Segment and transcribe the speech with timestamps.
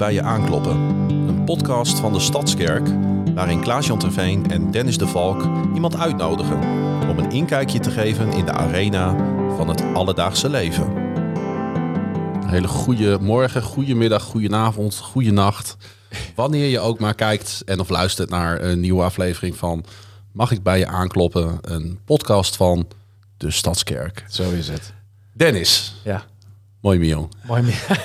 [0.00, 0.76] bij je aankloppen?
[1.08, 2.88] Een podcast van de Stadskerk
[3.34, 5.42] waarin Klaas-Jan Terveen en Dennis de Valk
[5.74, 6.58] iemand uitnodigen
[7.08, 9.16] om een inkijkje te geven in de arena
[9.56, 10.96] van het alledaagse leven.
[12.42, 15.76] Een hele goede morgen, goede middag, goede avond, goede nacht.
[16.34, 19.84] Wanneer je ook maar kijkt en of luistert naar een nieuwe aflevering van
[20.32, 21.58] Mag ik bij je aankloppen?
[21.60, 22.88] Een podcast van
[23.36, 24.24] de Stadskerk.
[24.28, 24.92] Zo is het.
[25.32, 26.24] Dennis, Ja,
[26.80, 27.28] mooi Mio.
[27.46, 27.86] mooi meer.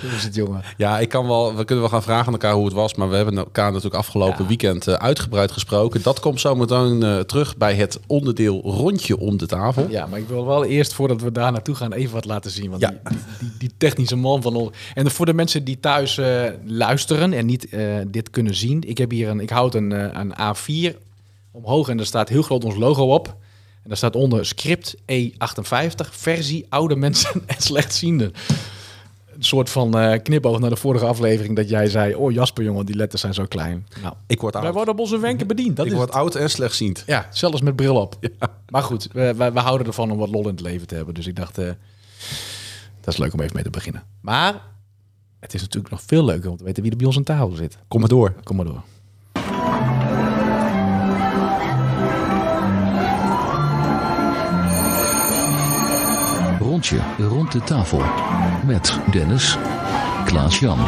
[0.00, 0.62] Hoe is het, jongen?
[0.76, 3.08] Ja, ik kan wel, we kunnen wel gaan vragen aan elkaar hoe het was, maar
[3.10, 4.46] we hebben elkaar natuurlijk afgelopen Ja.
[4.48, 6.02] weekend eh, uitgebreid gesproken.
[6.02, 9.86] Dat komt zo meteen eh, terug bij het onderdeel rondje om de tafel.
[9.90, 12.70] Ja, maar ik wil wel eerst, voordat we daar naartoe gaan, even wat laten zien.
[12.70, 12.88] Want Ja.
[12.88, 14.76] die, die, die, technische man van ons...
[14.94, 17.76] En voor de mensen die thuis eh, luisteren en niet
[18.06, 18.82] dit kunnen zien.
[18.88, 19.90] Ik heb hier een, ik houd een,
[20.20, 20.96] een A4
[21.50, 23.36] omhoog en er staat heel groot ons logo op.
[23.82, 28.32] En daar staat onder script E58, versie oude mensen en slechtzienden.
[29.34, 32.14] Een soort van eh knipoog naar de vorige aflevering dat jij zei...
[32.14, 33.86] Oh Jasper, jongen, die letters zijn zo klein.
[34.02, 34.74] Nou, Ik word wij oud.
[34.74, 35.76] worden op onze wenken bediend.
[35.76, 37.02] Dat ik is word oud en slechtziend.
[37.06, 38.18] ja, zelfs met bril op.
[38.68, 41.14] Maar goed, we, we, we houden ervan om wat lol in het leven te hebben.
[41.14, 41.66] Dus ik dacht, eh,
[43.00, 44.02] dat is leuk om even mee te beginnen.
[44.20, 44.62] Maar
[45.40, 47.50] het is natuurlijk nog veel leuker om te weten wie er bij ons aan tafel
[47.56, 47.78] zit.
[47.88, 48.34] Kom maar door.
[48.42, 48.82] Kom maar door.
[56.80, 58.02] Rondje rond de tafel.
[58.66, 59.58] Met Dennis,
[60.24, 60.78] Klaas-Jan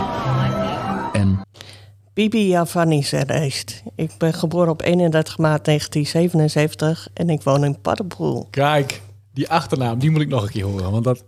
[1.13, 1.41] en
[2.15, 3.83] Bibi Javani Zereist.
[3.95, 8.47] Ik ben geboren op 31 maart 1977 en ik woon in Paddenbroel.
[8.51, 9.01] Kijk,
[9.33, 10.91] die achternaam, die moet ik nog een keer horen.
[10.91, 11.25] Want dat...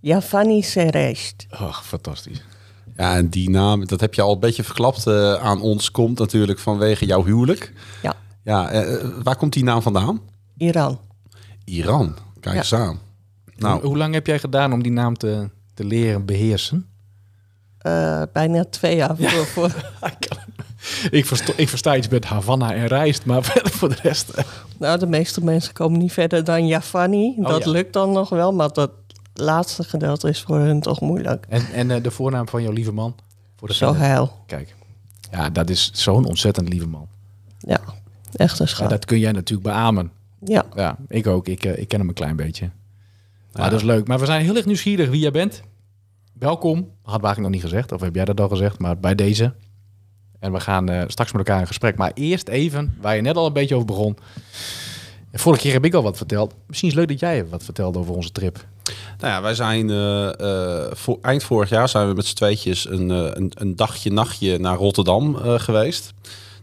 [0.00, 1.46] Javani Zereist.
[1.50, 2.42] Ach, fantastisch.
[2.96, 6.18] Ja, en die naam, dat heb je al een beetje verklapt eh, aan ons, komt
[6.18, 7.72] natuurlijk vanwege jouw huwelijk.
[8.02, 8.14] Ja,
[8.44, 10.20] Ja, eh, waar komt die naam vandaan?
[10.56, 10.98] Iran.
[11.64, 12.16] Iran.
[12.40, 12.60] Kijk Ja.
[12.60, 12.98] eens aan.
[13.62, 16.86] Nou, Hoe, hoe lang heb jij gedaan om die naam te, te leren beheersen?
[17.78, 19.46] Eh, bijna twee jaar voor.
[19.46, 19.74] voor
[21.10, 24.28] ik, versta, ik versta iets met Havana en rijst, maar verder voor de rest...
[24.28, 24.44] eh,
[24.78, 27.34] nou, de meeste mensen komen niet verder dan Javani.
[27.38, 27.70] Oh, dat ja.
[27.70, 28.90] lukt dan nog wel, maar dat
[29.34, 31.46] laatste gedeelte is voor hun toch moeilijk.
[31.48, 33.14] En, en eh, de voornaam van jouw lieve man?
[33.56, 34.32] Voor de Zo heil.
[34.46, 34.74] Kijk.
[35.30, 37.06] Ja, dat is zo'n ontzettend lieve man.
[37.58, 37.80] Ja,
[38.36, 38.90] echt een Ja, schat.
[38.90, 40.10] dat kun jij natuurlijk beamen.
[40.44, 41.48] Ja, Ja, ik ook.
[41.48, 42.70] Ik, ik ken hem een klein beetje.
[43.52, 44.06] Maar dat is leuk.
[44.06, 45.62] Maar we zijn heel erg nieuwsgierig wie jij bent.
[46.38, 46.90] Welkom.
[47.02, 47.92] Hadden we nog niet gezegd.
[47.92, 48.78] Of heb jij dat al gezegd?
[48.78, 49.54] Maar bij deze.
[50.38, 51.96] En we gaan eh, straks met elkaar in gesprek.
[51.96, 54.16] Maar eerst even, waar je net al een beetje over begon.
[55.32, 56.54] Vorige keer heb ik al wat verteld.
[56.66, 58.64] Misschien is het leuk dat jij wat vertelt over onze trip.
[59.18, 62.88] nou ja, wij zijn eh, eh, voor, eind vorig jaar zijn we met z'n tweetjes
[62.88, 66.12] een, een, een dagje, nachtje naar Rotterdam geweest.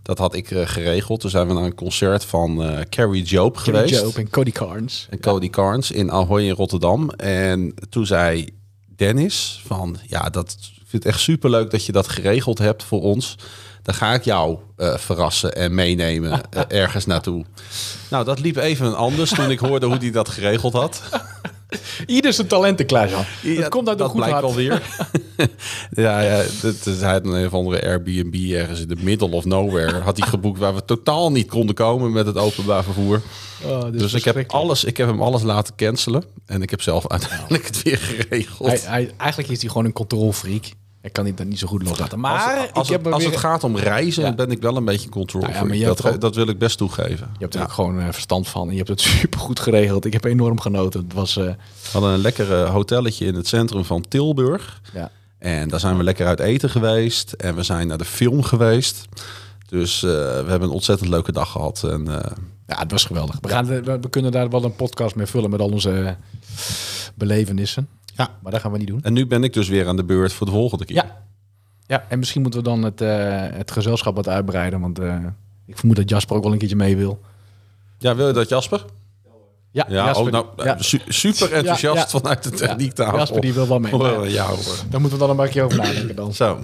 [0.10, 1.20] Dat had ik eh, geregeld.
[1.20, 4.02] Toen zijn we naar een concert van eh Carrie Job geweest.
[4.02, 5.08] Joe en Cody Carnes.
[5.10, 7.10] En Cody Carnes in Ahoy in Rotterdam.
[7.10, 8.50] En toen zei
[8.96, 13.02] Dennis van, ja, dat ik vind het echt superleuk dat je dat geregeld hebt voor
[13.02, 13.36] ons.
[13.82, 17.46] Dan ga ik jou eh, verrassen en meenemen ergens naartoe.
[18.10, 21.02] Nou, dat liep even anders toen ik hoorde hoe hij dat geregeld had.
[22.06, 23.10] Ieder zijn talenten, Klaas.
[23.10, 23.24] Jan.
[23.42, 24.46] Ja, dat komt uit dat een goed blijkt hart.
[24.46, 24.82] alweer.
[26.06, 30.00] ja, ja dat hij had een of andere Airbnb ergens in de middle of nowhere.
[30.00, 33.22] Had hij geboekt waar we totaal niet konden komen met het openbaar vervoer.
[33.66, 36.24] Oh, Dus ik heb, alles, ik heb hem alles laten cancelen.
[36.46, 38.70] En ik heb zelf uiteindelijk het weer geregeld.
[38.70, 40.64] Hij, hij, eigenlijk is hij gewoon een controlfreak.
[41.02, 42.20] Ik kan dit niet zo goed loslaten.
[42.20, 43.32] Maar als, als, ik heb het, als weer...
[43.32, 44.34] het gaat om reizen, Ja.
[44.34, 45.72] ben ik wel een beetje control Nou ja, freak.
[45.72, 47.30] maar je hebt dat, ook- dat wil ik best toegeven.
[47.34, 47.66] Je hebt er Ja.
[47.66, 48.64] ook gewoon eh, verstand van.
[48.66, 50.06] En je hebt het super goed geregeld.
[50.06, 51.04] Ik heb enorm genoten.
[51.04, 51.38] Het was...
[51.38, 51.56] eh, We
[51.92, 54.82] hadden een lekker hotelletje in het centrum van Tilburg.
[54.94, 55.12] ja.
[55.38, 57.32] En daar zijn we lekker uit eten geweest.
[57.32, 59.06] En we zijn naar de film geweest.
[59.68, 61.84] Dus eh, we hebben een ontzettend leuke dag gehad.
[61.84, 62.06] En,
[62.68, 63.36] ja, het was geweldig.
[63.42, 66.16] We, gaan, we, we kunnen daar wel een podcast mee vullen met al onze
[67.16, 67.88] belevenissen.
[68.26, 68.30] Ja.
[68.42, 69.00] Maar dat gaan we niet doen.
[69.04, 70.96] en nu ben ik dus weer aan de beurt voor de volgende keer.
[70.96, 71.18] Ja.
[71.86, 74.80] Ja, en misschien moeten we dan het, eh, het gezelschap wat uitbreiden.
[74.80, 75.16] Want eh,
[75.66, 77.20] ik vermoed dat Jasper ook wel een keertje mee wil.
[77.98, 78.86] Ja, wil je dat Jasper?
[79.72, 80.76] Ja, Ja, Jasper, ook nou, ja.
[80.82, 82.08] su- super enthousiast Ja, ja.
[82.08, 83.18] vanuit de techniektafel.
[83.18, 83.94] Jasper die wil wel mee.
[83.96, 84.58] Oh, ja hoor.
[84.90, 86.34] Daar moeten we dan een beetje over nadenken dan.
[86.34, 86.60] Zo.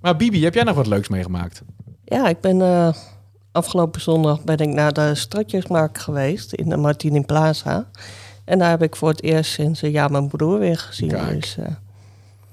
[0.00, 1.62] Maar Bibi, heb jij nog wat leuks meegemaakt?
[2.04, 2.92] ja ik ben eh,
[3.52, 7.90] afgelopen zondag ben ik naar de Stratjesmarkt geweest in de Martini Plaza.
[8.50, 11.08] En daar heb ik voor het eerst sinds een jaar mijn broer weer gezien.
[11.08, 11.40] Kijk.
[11.40, 11.64] Dus eh,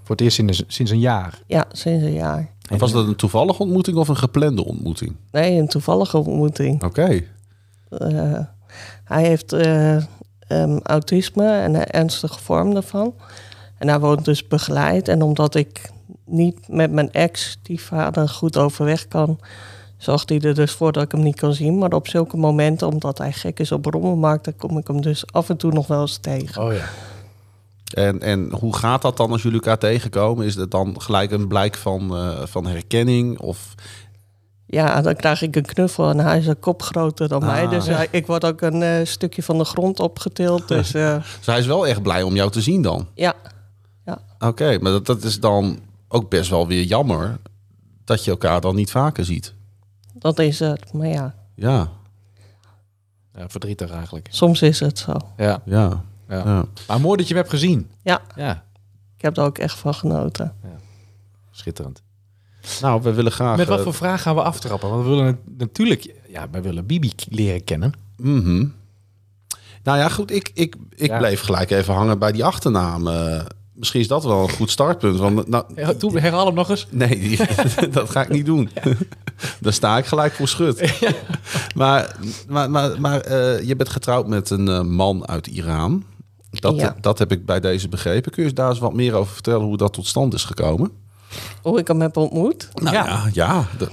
[0.03, 1.39] Voor het eerst sinds, sinds een jaar.
[1.45, 2.49] ja, sinds een jaar.
[2.69, 5.15] En was dat een toevallige ontmoeting of een geplande ontmoeting?
[5.31, 6.83] Nee, een toevallige ontmoeting.
[6.83, 7.23] Oké.
[7.89, 8.39] Eh,
[9.03, 9.95] hij heeft eh,
[10.47, 13.13] ehm, autisme en een ernstige vorm daarvan.
[13.77, 15.07] En hij wordt dus begeleid.
[15.07, 15.91] En omdat ik
[16.25, 19.39] niet met mijn ex-stiefvader goed overweg kan...
[19.97, 21.77] zorgt hij er dus voor dat ik hem niet kan zien.
[21.77, 24.55] Maar op zulke momenten, omdat hij gek is op rommelmarkten...
[24.55, 26.63] kom ik hem dus af en toe nog wel eens tegen.
[26.63, 26.85] Oh ja.
[27.93, 30.45] En, en hoe gaat dat dan als jullie elkaar tegenkomen?
[30.45, 33.39] Is het dan gelijk een blijk van, eh, van herkenning?
[33.39, 33.73] Of
[34.65, 37.63] Ja, dan krijg ik een knuffel en hij is een kop groter dan mij.
[37.63, 37.69] Ah.
[37.69, 40.67] Dus hij- ik word ook een eh, stukje van de grond opgetild.
[40.77, 43.07] Dus eh, dus hij is wel echt blij om jou te zien dan?
[43.13, 43.33] ja,
[44.39, 47.37] Oké, maar dat, dat is dan ook best wel weer jammer
[48.03, 49.53] dat je elkaar dan niet vaker ziet.
[50.27, 50.93] Dat is het.
[50.93, 51.89] Maar ja, Ja,
[53.35, 54.27] Ja, verdrietig eigenlijk.
[54.31, 55.13] soms is het zo.
[55.37, 56.37] Ja, ja, ja.
[56.45, 56.65] ja.
[56.87, 57.89] Maar mooi dat je hem hebt gezien.
[58.01, 58.63] Ja, Ja,
[59.17, 60.53] ik heb er ook echt van genoten.
[61.51, 62.01] schitterend.
[62.81, 63.57] Nou, we willen graag...
[63.57, 64.89] Met wat eh, voor vraag gaan we aftrappen?
[64.89, 66.13] Want we willen het natuurlijk...
[66.27, 67.93] Ja, wij willen Bibi leren kennen.
[68.17, 68.65] mhm.
[69.83, 71.17] Nou ja, goed, ik, ik, ik Ja.
[71.17, 73.07] bleef gelijk even hangen bij die achternaam.
[73.07, 73.45] eh.
[73.77, 75.17] Misschien is dat wel een goed startpunt.
[75.19, 76.87] Want, nou, Ja, Toen herhaal hem nog eens.
[76.89, 77.39] Nee,
[77.91, 78.69] dat ga ik niet doen.
[79.61, 80.93] Daar sta ik gelijk voor schut.
[81.75, 82.15] Maar,
[82.47, 86.03] maar, maar, maar eh, je bent getrouwd met een eh, man uit Iran.
[86.51, 86.95] Dat, Ja.
[87.01, 88.31] dat heb ik bij deze begrepen.
[88.31, 90.91] Kun je daar eens wat meer over vertellen hoe dat tot stand is gekomen?
[91.61, 92.69] Hoe ik hem heb ontmoet.
[92.73, 93.89] Nou ja, ja, de-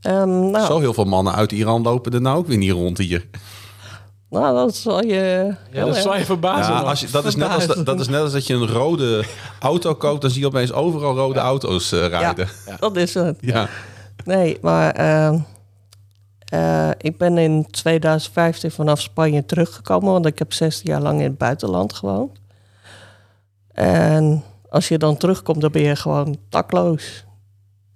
[0.00, 2.98] Ehm, nou, zo heel veel mannen uit Iran lopen er nou ook weer niet rond
[2.98, 3.28] hier.
[4.40, 5.54] Nou, dat zal je...
[5.72, 6.74] Ja, dat zal je verbazen.
[6.74, 9.24] Ja, als je, dat, is net als, dat is net als dat je een rode
[9.60, 12.48] auto koopt, dan zie je opeens overal rode auto's eh, rijden.
[12.78, 13.36] Dat is het.
[13.40, 13.68] Ja.
[14.24, 15.38] Nee, maar ehm,
[16.44, 21.26] eh, ik ben in 2015 vanaf Spanje teruggekomen, want ik heb 16 jaar lang in
[21.26, 22.40] het buitenland gewoond.
[23.72, 27.24] En als je dan terugkomt, dan ben je gewoon dakloos.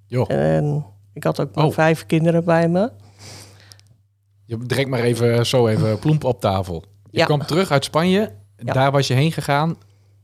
[0.06, 1.72] Joh, En ik had ook maar Oh.
[1.72, 2.90] vijf kinderen bij me.
[4.46, 6.84] Je direct maar even zo even plomp op tafel.
[7.10, 7.25] Je Ja.
[7.25, 8.32] kwam terug uit Spanje.
[8.56, 8.72] Ja.
[8.72, 9.76] Daar was je heen gegaan.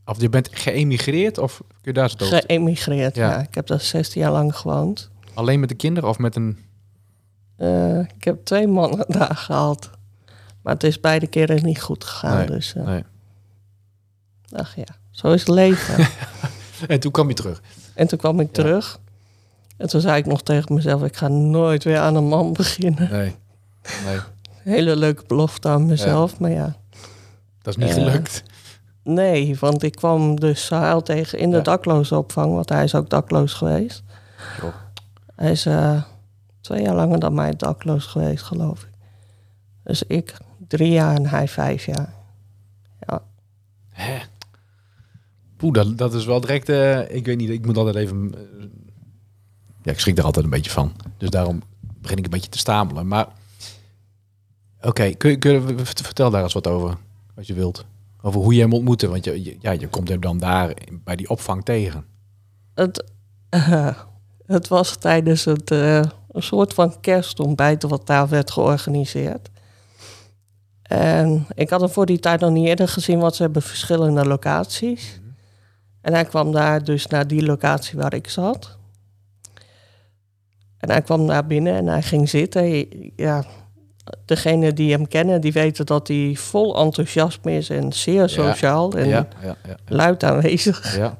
[0.04, 2.16] Of je bent geëmigreerd of kun je daar zo?
[2.18, 3.30] Geëmigreerd, Ja.
[3.30, 3.40] ja.
[3.40, 5.10] Ik heb daar 16 jaar lang gewoond.
[5.34, 6.58] Alleen met de kinderen of met een...
[7.56, 9.90] Eh, ik heb twee mannen daar gehad.
[10.62, 12.36] Maar het is beide keren niet goed gegaan.
[12.36, 13.04] Nee, Dus eh, Nee.
[14.52, 16.06] ach ja, zo is het leven.
[16.88, 17.62] En toen kwam je terug.
[17.94, 18.52] En toen kwam ik Ja.
[18.52, 19.00] terug.
[19.76, 23.08] En toen zei ik nog tegen mezelf, ik ga nooit weer aan een man beginnen.
[23.10, 23.34] Nee.
[24.04, 24.18] Nee,
[24.74, 26.76] Hele leuke belofte aan mezelf, maar ja.
[27.62, 28.02] dat is niet Ja.
[28.10, 28.42] gelukt.
[29.04, 31.62] Nee, want ik kwam dus Sahel tegen in de Ja.
[31.62, 34.02] daklozenopvang, want hij is ook dakloos geweest.
[34.60, 34.74] Joh.
[35.36, 36.02] Hij is eh,
[36.60, 38.90] twee jaar langer dan mij dakloos geweest, geloof ik.
[39.84, 40.36] Dus ik
[40.68, 42.14] drie jaar en hij vijf jaar.
[43.90, 44.18] Hè?
[45.56, 46.68] Poeh, dat, dat is wel direct...
[46.68, 48.34] eh, ik weet niet, ik moet altijd even...
[48.34, 48.64] eh,
[49.82, 50.92] ja, ik schrik er altijd een beetje van.
[51.16, 51.62] Dus daarom
[52.00, 53.06] begin ik een beetje te stamelen.
[53.06, 53.26] Maar...
[54.82, 56.96] Oké, kun, vertel daar eens wat over.
[57.34, 57.84] Wat je wilt.
[58.22, 59.08] Over hoe je hem ontmoette.
[59.08, 62.04] Want je, ja, je komt hem dan daar bij die opvang tegen.
[62.74, 63.04] Het,
[64.46, 69.50] het was tijdens het, eh, een soort van kerstontbijt wat daar werd georganiseerd.
[70.82, 74.26] En ik had hem voor die tijd nog niet eerder gezien, want ze hebben verschillende
[74.26, 75.20] locaties.
[76.00, 78.76] En hij kwam daar dus naar die locatie waar ik zat.
[80.78, 82.86] En hij kwam naar binnen en hij ging zitten.
[83.16, 83.44] Ja,
[84.24, 89.08] degene die hem kennen, die weten dat hij vol enthousiasme is en zeer sociaal en
[89.08, 90.96] ja, ja, ja, luid aanwezig.
[90.96, 91.18] ja.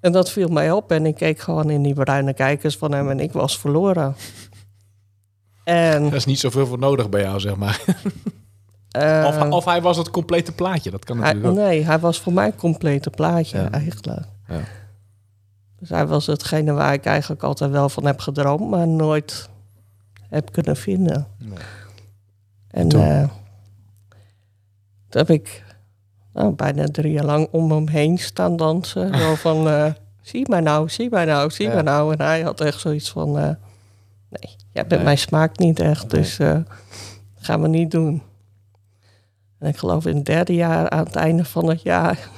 [0.00, 3.10] En dat viel mij op en ik keek gewoon in die bruine kijkers van hem
[3.10, 4.16] en ik was verloren.
[5.64, 7.80] En Er is niet zoveel voor nodig bij jou, zeg maar.
[8.90, 10.90] eh, Of, of hij was het complete plaatje.
[10.90, 11.66] Dat kan hij, natuurlijk ook.
[11.68, 14.26] nee, hij was voor mij een complete plaatje eigenlijk.
[14.48, 14.60] Ja.
[15.78, 19.48] Dus hij was hetgene waar ik eigenlijk altijd wel van heb gedroomd, maar nooit
[20.28, 21.26] heb kunnen vinden.
[22.74, 23.00] En toen?
[23.02, 23.28] eh,
[25.08, 25.64] toen heb ik
[26.32, 29.18] nou, bijna drie jaar lang om hem heen staan dansen.
[29.18, 31.74] Zo van, eh, zie mij nou, zie mij nou, zie Ja.
[31.74, 32.12] mij nou.
[32.12, 33.42] En hij had echt zoiets van, eh,
[34.28, 35.02] nee, jij bent Nee.
[35.04, 36.20] mijn smaak niet echt, Nee.
[36.22, 36.38] dus
[37.34, 38.22] gaan we niet doen.
[39.58, 42.28] En ik geloof in het derde jaar, aan het einde van het jaar,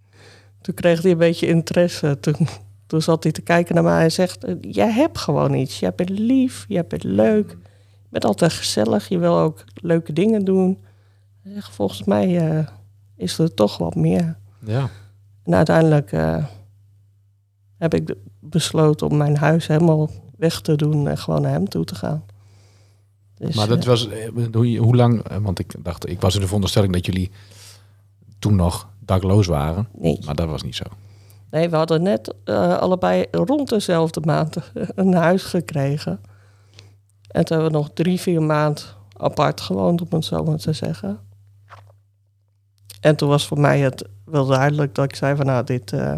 [0.62, 2.20] toen kreeg hij een beetje interesse.
[2.20, 2.46] Toen,
[2.86, 5.78] toen zat hij te kijken naar mij en zegt, jij hebt gewoon iets.
[5.78, 7.56] Jij bent lief, jij bent leuk,
[8.14, 10.84] bent altijd gezellig, je wil ook leuke dingen doen.
[11.44, 12.66] Zegt, volgens mij eh,
[13.16, 14.36] is er toch wat meer.
[14.58, 14.88] Ja.
[15.44, 16.44] En uiteindelijk eh,
[17.78, 21.84] heb ik besloten om mijn huis helemaal weg te doen en gewoon naar hem toe
[21.84, 22.24] te gaan.
[23.34, 26.34] Dus, Maar dat eh, was, eh, hoe, hoe lang, eh, want ik dacht, ik was
[26.34, 27.30] in de veronderstelling dat jullie
[28.38, 29.88] toen nog dakloos waren.
[29.98, 30.18] nee.
[30.24, 30.84] Maar dat was niet zo.
[31.50, 34.56] nee, we hadden net eh, allebei rond dezelfde maand
[34.94, 36.20] een huis gekregen.
[37.34, 38.82] En toen hebben we nog drie, vier maanden
[39.16, 41.18] apart gewoond, om het zo maar te zeggen.
[43.00, 46.16] En toen was voor mij het wel duidelijk dat ik zei van nou, dit, eh,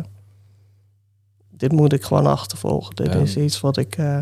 [1.50, 2.94] dit moet ik gewoon achtervolgen.
[2.94, 3.18] Dit Ja.
[3.18, 3.96] is iets wat ik...
[3.96, 4.18] eh,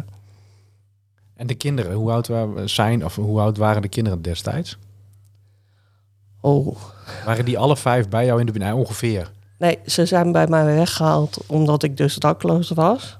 [1.36, 4.78] En de kinderen, hoe oud waren, zijn, of hoe oud waren de kinderen destijds?
[6.40, 6.76] oh,
[7.24, 9.30] Waren die alle vijf bij jou in de nou, ongeveer?
[9.58, 13.18] Nee, ze zijn bij mij weggehaald omdat ik dus dakloos was.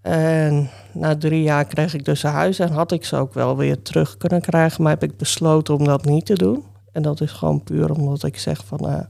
[0.00, 3.56] En na drie jaar kreeg ik dus een huis en had ik ze ook wel
[3.56, 4.82] weer terug kunnen krijgen.
[4.82, 6.64] Maar heb ik besloten om dat niet te doen.
[6.92, 8.88] En dat is gewoon puur omdat ik zeg van...
[8.88, 9.00] eh,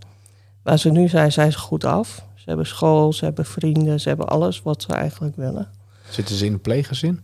[0.62, 2.26] waar ze nu zijn, zijn ze goed af.
[2.34, 5.68] Ze hebben school, ze hebben vrienden, ze hebben alles wat ze eigenlijk willen.
[6.10, 7.20] Zitten ze in een pleeggezin?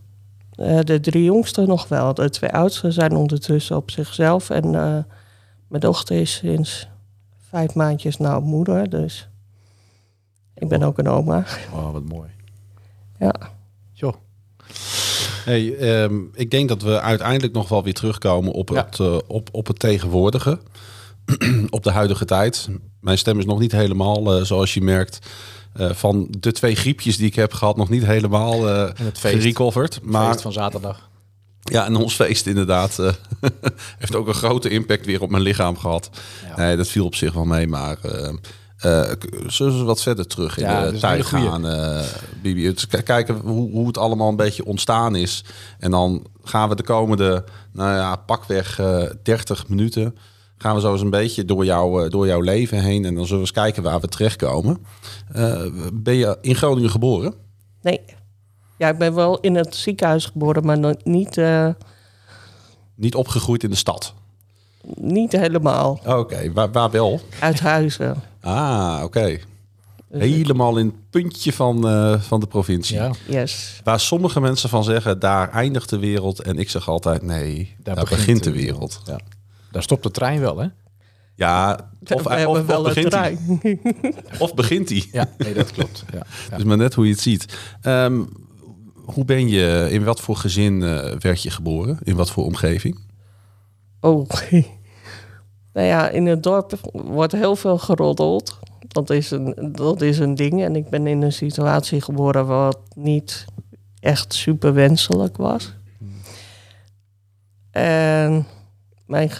[0.51, 2.13] Eh, de drie jongsten nog wel.
[2.13, 4.49] De twee oudsten zijn ondertussen op zichzelf.
[4.49, 5.03] En eh,
[5.67, 6.87] mijn dochter is sinds
[7.49, 8.89] vijf maandjes nou moeder.
[8.89, 9.29] Dus
[10.53, 11.43] ik ben ook een oma.
[11.73, 12.29] Oh, wat mooi.
[13.19, 13.33] Ja.
[13.93, 14.13] Joh.
[15.45, 18.85] Hey, ehm, ik denk dat we uiteindelijk nog wel weer terugkomen op, Ja.
[18.85, 20.59] het, eh, op, op het tegenwoordige.
[21.69, 22.67] op de huidige tijd.
[23.01, 25.19] Mijn stem is nog niet helemaal, eh, zoals je merkt,
[25.73, 29.35] eh, van de twee griepjes die ik heb gehad, nog niet helemaal het feest.
[29.35, 29.99] gerecoverd.
[30.03, 31.09] Maar Feest van zaterdag.
[31.61, 32.97] ja, en ons feest inderdaad
[33.99, 36.09] heeft ook een grote impact weer op mijn lichaam gehad.
[36.47, 36.55] Ja.
[36.65, 38.37] Nee, dat viel op zich wel mee, maar eh, eh, k-
[39.47, 41.99] zullen we wat verder terug in Ja, de tijd gaan, eh
[42.41, 42.73] Bibi?
[42.73, 45.43] K- kijken hoe, hoe het allemaal een beetje ontstaan is.
[45.79, 47.43] En dan gaan we de komende,
[47.73, 50.15] nou ja, pakweg eh 30 minuten...
[50.57, 53.05] gaan we zo eens een beetje door, jou, eh, door jouw leven heen.
[53.05, 54.77] En dan zullen we eens kijken waar we terechtkomen.
[55.31, 55.61] Eh,
[55.93, 57.33] ben je in Groningen geboren?
[57.81, 58.01] Nee.
[58.77, 61.69] Ja, ik ben wel in het ziekenhuis geboren, maar nog niet, eh,
[62.95, 64.13] Niet opgegroeid in de stad?
[64.95, 65.99] Niet helemaal.
[66.05, 67.21] Oké, waar, waar wel?
[67.39, 68.15] Uit huizen.
[68.41, 69.39] Ah, oké.
[70.09, 72.95] Dus Helemaal in het puntje van, eh, van de provincie.
[72.95, 73.11] Ja.
[73.27, 73.81] Yes.
[73.83, 76.41] Waar sommige mensen van zeggen, daar eindigt de wereld.
[76.41, 79.01] En ik zeg altijd, nee, daar, begint, de wereld.
[79.05, 79.19] Ja.
[79.71, 80.67] Daar stopt de trein wel, hè?
[81.35, 83.37] Ja, of, we of, wel begint hij.
[83.37, 83.79] trein.
[84.39, 85.05] Of begint hij.
[85.11, 86.03] Ja, nee, dat klopt.
[86.13, 86.25] Ja.
[86.49, 86.55] Ja.
[86.55, 87.57] Dus maar net hoe je het ziet.
[87.81, 88.23] Ehm,
[89.05, 91.97] hoe ben je, in wat voor gezin eh, werd je geboren?
[92.03, 92.99] In wat voor omgeving?
[93.99, 94.29] Oh.
[95.77, 98.59] nou ja, in het dorp wordt heel veel geroddeld.
[98.87, 100.63] Dat is, een, dat is een ding.
[100.63, 103.45] En ik ben in een situatie geboren wat niet
[103.99, 105.73] echt super wenselijk was.
[107.71, 108.45] En
[109.05, 109.31] mijn,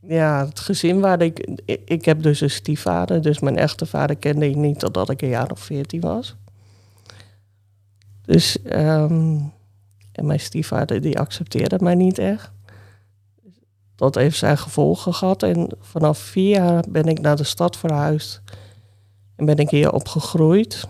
[0.00, 1.80] ja, het gezin waar ik, ik...
[1.84, 3.22] Ik heb dus een stiefvader.
[3.22, 6.36] Dus mijn echte vader kende ik niet totdat ik een jaar of veertien was.
[8.24, 8.62] Dus...
[8.62, 9.38] ehm,
[10.12, 12.50] en mijn stiefvader die accepteerde mij niet echt
[14.00, 15.42] dat heeft zijn gevolgen gehad.
[15.42, 18.40] En vanaf vier jaar ben ik naar de stad verhuisd.
[19.36, 20.88] En ben ik hier opgegroeid.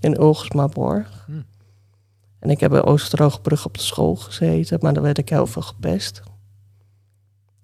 [0.00, 1.24] In Ulgersmaborg.
[1.26, 1.32] Hm.
[2.38, 4.78] En ik heb bij Oosterhoogbrug op de school gezeten.
[4.80, 6.22] Maar daar werd ik heel veel gepest.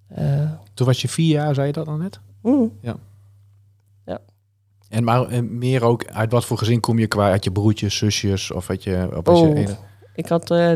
[0.09, 2.21] Eh, Toen was je vier jaar, zei je dat dan net?
[2.43, 2.73] mm,
[4.89, 7.31] En maar en meer ook, uit wat voor gezin kom je qua?
[7.31, 9.09] Had je broertjes, zusjes of had je...
[9.17, 9.59] Of je Oh.
[9.59, 9.77] ene-
[10.15, 10.73] ik had eh,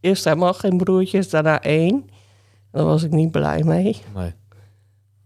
[0.00, 1.30] eerst helemaal geen broertjes.
[1.30, 2.10] Daarna één.
[2.70, 4.02] Daar was ik niet blij mee.
[4.14, 4.32] Nee.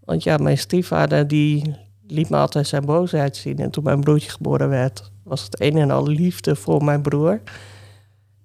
[0.05, 1.77] Want ja, mijn stiefvader die
[2.07, 3.59] liet me altijd zijn boosheid zien.
[3.59, 7.41] En toen mijn broertje geboren werd, was het een en al liefde voor mijn broer.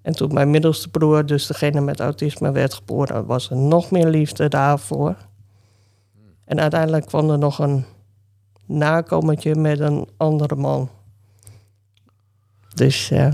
[0.02, 4.06] En toen mijn middelste broer, dus degene met autisme, werd geboren, was er nog meer
[4.06, 5.16] liefde daarvoor.
[6.44, 7.84] En uiteindelijk kwam er nog een
[8.66, 10.90] nakomertje met een andere man.
[12.74, 13.32] Dus ja,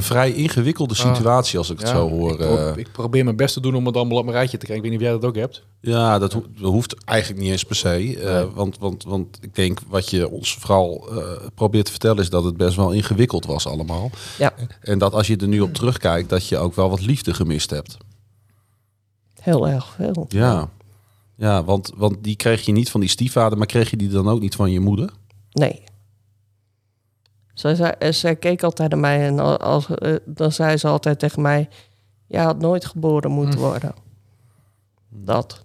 [0.00, 1.94] Een vrij ingewikkelde situatie als ik het Ah.
[1.94, 2.30] Zo hoor.
[2.30, 2.76] Ik, pro- eh.
[2.76, 4.84] ik probeer mijn best te doen om het allemaal op mijn rijtje te krijgen.
[4.86, 5.62] Ik weet niet of jij dat ook hebt.
[5.80, 7.88] Ja, dat, ho- dat hoeft eigenlijk niet eens per se.
[8.20, 8.44] eh, Nee.
[8.46, 12.44] want, want, want ik denk wat je ons vooral eh, probeert te vertellen is dat
[12.44, 14.10] het best wel ingewikkeld was allemaal.
[14.38, 17.34] ja En dat als je er nu op terugkijkt, dat je ook wel wat liefde
[17.34, 17.96] gemist hebt.
[19.40, 20.24] heel erg veel.
[20.28, 20.68] Ja,
[21.36, 24.28] ja want, want die kreeg je niet van die stiefvader, maar kreeg je die dan
[24.28, 25.10] ook niet van je moeder?
[25.52, 25.82] Nee.
[27.60, 30.88] Zij, zei, eh, zij keek altijd naar mij en al- als, eh, dan zei ze
[30.88, 31.68] altijd tegen mij...
[32.26, 33.64] Je had nooit geboren moeten Hm.
[33.64, 33.94] worden.
[35.08, 35.64] Dat.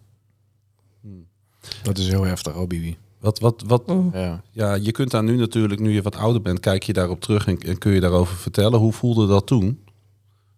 [1.83, 2.97] Dat is heel heftig, oh Bibi.
[3.19, 4.09] Wat, wat, wat, Mm.
[4.13, 4.41] Ja.
[4.51, 7.47] ja, je kunt daar nu natuurlijk, nu je wat ouder bent, kijk je daarop terug
[7.47, 8.79] en, en kun je daarover vertellen.
[8.79, 9.83] Hoe voelde dat toen?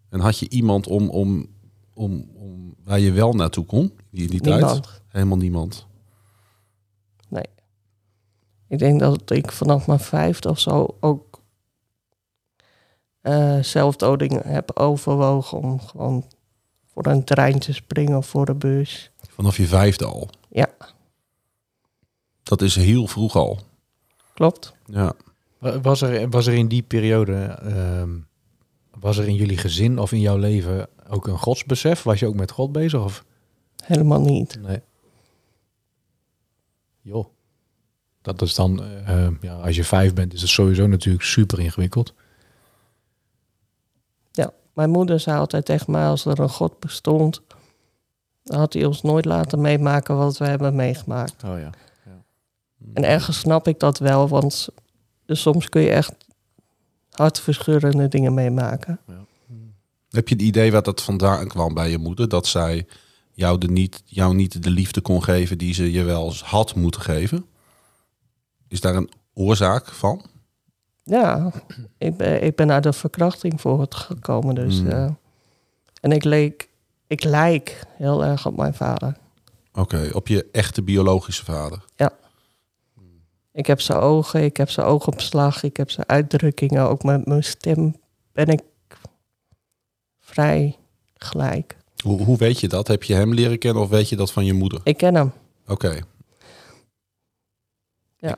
[0.09, 1.45] En had je iemand om, om,
[1.93, 4.81] om, om waar je wel naartoe kon in die tijd?
[5.07, 5.85] Helemaal niemand.
[7.27, 7.45] Nee.
[8.67, 11.26] Ik denk dat ik vanaf mijn vijfde of zo ook
[13.27, 16.25] eh zelfdoding heb overwogen om gewoon
[16.93, 19.11] voor een trein te springen of voor de bus.
[19.29, 20.29] Vanaf je vijfde al.
[20.49, 20.67] Ja,
[22.43, 23.59] Dat is heel vroeg al.
[24.33, 24.73] klopt.
[24.85, 25.13] Ja.
[25.57, 28.09] Wa- Was er, was er in die periode, ehm,
[28.99, 32.03] was er in jullie gezin of in jouw leven ook een godsbesef?
[32.03, 33.03] Was je ook met God bezig?
[33.03, 33.25] Of?
[33.83, 34.59] Helemaal niet.
[34.61, 34.81] Nee.
[37.01, 37.25] Joh.
[38.21, 42.13] Dat is dan, eh, ja, als je vijf bent, is het sowieso natuurlijk super ingewikkeld.
[44.77, 47.41] Mijn moeder zei altijd tegen mij als er een God bestond,
[48.43, 51.43] dan had hij ons nooit laten meemaken wat we hebben meegemaakt.
[51.43, 51.69] Oh ja.
[52.93, 54.69] En ergens snap ik dat wel, want
[55.25, 56.13] dus soms kun je echt
[57.09, 58.99] hartverscheurende dingen meemaken.
[60.09, 62.29] Heb je het idee wat dat vandaan kwam bij je moeder?
[62.29, 62.87] Dat zij
[63.31, 67.01] jou, de niet, jou niet de liefde kon geven die ze je wel had moeten
[67.01, 67.45] geven?
[68.67, 70.25] Is daar een oorzaak van?
[71.07, 71.51] Ja,
[71.97, 74.55] ik ben, ik ben uit een verkrachting voortgekomen.
[74.55, 75.09] Dus, eh,
[76.01, 76.69] en ik, leek,
[77.07, 79.17] ik lijk heel erg op mijn vader.
[79.73, 81.83] Oké, op je echte biologische vader.
[83.57, 86.89] Ik heb zijn ogen, ik heb zijn oogopslag, ik heb zijn uitdrukkingen.
[86.89, 87.95] Ook met mijn stem
[88.31, 88.61] ben ik
[90.19, 90.77] vrij
[91.15, 91.77] gelijk.
[92.03, 92.87] Hoe, hoe weet je dat?
[92.87, 94.81] Heb je hem leren kennen of weet je dat van je moeder?
[94.83, 95.31] Ik ken hem.
[95.67, 95.99] Oké.
[98.19, 98.35] En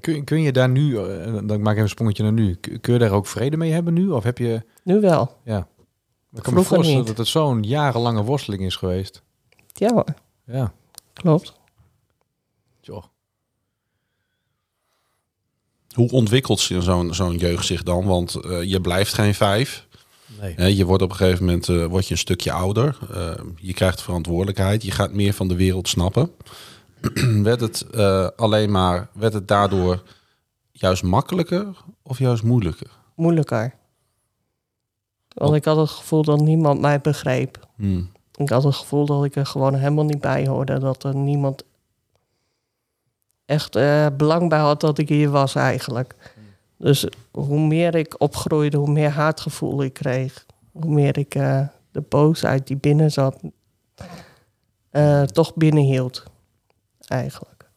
[0.00, 2.92] kun, kun je daar nu, eh, dan maak ik even een sprongetje naar nu, kun
[2.92, 4.08] je daar ook vrede mee hebben nu?
[4.10, 5.36] Of heb je, Nu wel.
[5.44, 5.68] ja,
[6.32, 7.06] ik kan me voorstellen niet.
[7.06, 9.22] dat het zo'n jarenlange worsteling is geweest.
[9.72, 10.04] Ja hoor,
[10.46, 10.72] Ja,
[11.12, 11.52] klopt.
[12.80, 13.04] joh.
[15.94, 18.04] Hoe ontwikkelt zich zo'n zo'n jeugd zich dan?
[18.04, 19.86] Want eh, je blijft geen vijf.
[20.40, 20.54] Nee.
[20.56, 22.98] Hè, je wordt op een gegeven moment eh, word je een stukje ouder.
[23.56, 24.82] Je krijgt verantwoordelijkheid.
[24.82, 26.30] Je gaat meer van de wereld snappen.
[27.42, 30.02] werd het eh, alleen maar, werd het daardoor
[30.72, 31.66] juist makkelijker
[32.02, 32.90] of juist moeilijker?
[33.14, 33.74] Moeilijker.
[35.34, 37.68] Want ik had het gevoel dat niemand mij begreep.
[37.76, 38.10] Hmm.
[38.34, 40.78] Ik had het gevoel dat ik er gewoon helemaal niet bij hoorde.
[40.78, 41.64] Dat er niemand
[43.44, 46.14] echt eh, belang bij had dat ik hier was eigenlijk.
[46.76, 50.46] Dus hoe meer ik opgroeide, hoe meer haatgevoel ik kreeg.
[50.72, 53.40] Hoe meer ik eh, de boosheid die binnen zat,
[54.90, 56.24] eh, toch binnenhield.
[57.06, 57.70] Eigenlijk.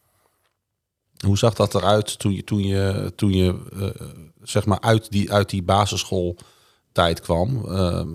[1.26, 4.08] Hoe zag dat eruit toen je, toen je, toen je eh,
[4.42, 7.66] zeg maar uit die, uit die basisschooltijd kwam?
[7.66, 8.10] Ehm,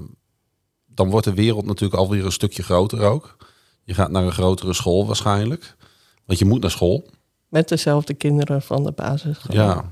[0.87, 3.37] dan wordt de wereld natuurlijk alweer een stukje groter ook.
[3.85, 5.77] Je gaat naar een grotere school waarschijnlijk.
[6.25, 7.09] Want je moet naar school.
[7.49, 9.55] Met dezelfde kinderen van de basisschool.
[9.57, 9.91] Ja.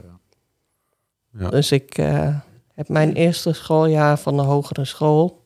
[1.39, 1.51] Ja.
[1.51, 2.37] Dus ik eh,
[2.75, 5.40] heb mijn eerste schooljaar van de hogere school.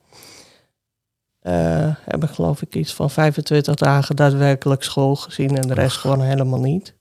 [1.45, 5.97] Eh, heb ik geloof ik iets van 25 dagen daadwerkelijk school gezien en de rest
[5.97, 6.95] gewoon helemaal niet.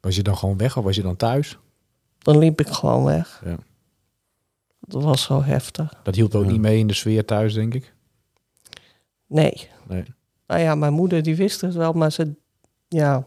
[0.00, 1.58] Was je dan gewoon weg of was je dan thuis?
[2.18, 3.42] Dan liep ik gewoon weg.
[3.44, 3.56] Ja.
[4.80, 5.94] Dat was zo heftig.
[6.02, 6.50] Dat hielp ook Ja.
[6.50, 7.94] niet mee in de sfeer thuis, denk ik.
[9.26, 9.68] Nee.
[9.88, 10.04] Nee.
[10.46, 12.34] Nou ja, mijn moeder die wist het wel, maar ze,
[12.88, 13.26] ja,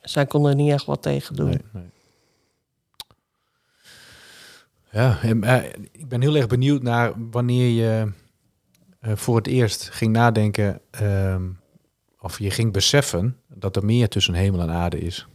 [0.00, 1.48] zij kon er niet echt wat tegen doen.
[1.48, 1.90] Nee, nee.
[4.94, 8.12] Ja, en, eh, ik ben heel erg benieuwd naar wanneer je
[9.00, 11.42] eh, voor het eerst ging nadenken ehm,
[12.20, 15.26] of je ging beseffen dat er meer tussen hemel en aarde is.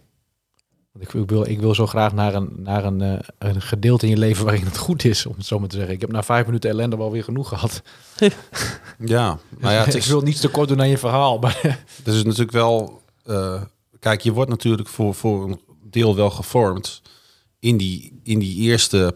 [0.92, 4.06] Want ik, ik wil, ik wil zo graag naar, een, naar een, eh, een gedeelte
[4.06, 5.94] in je leven waarin het goed is, om het zo maar te zeggen.
[5.94, 7.82] Ik heb na vijf minuten ellende wel weer genoeg gehad.
[9.06, 11.60] Ja, nou ja, het ik wil niets te kort doen aan je verhaal, maar
[12.04, 13.02] het is natuurlijk wel...
[14.00, 17.02] kijk, je wordt natuurlijk voor, voor een deel wel gevormd
[17.60, 19.14] in die, in die eerste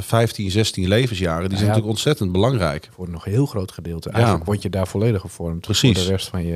[0.00, 1.40] 15, 16 levensjaren.
[1.48, 1.66] Die zijn Ja.
[1.66, 2.88] natuurlijk ontzettend belangrijk.
[2.92, 4.10] voor een nog heel groot gedeelte.
[4.10, 5.60] Eigenlijk word je daar volledig gevormd.
[5.60, 5.96] Precies.
[5.96, 6.54] Voor de rest van je...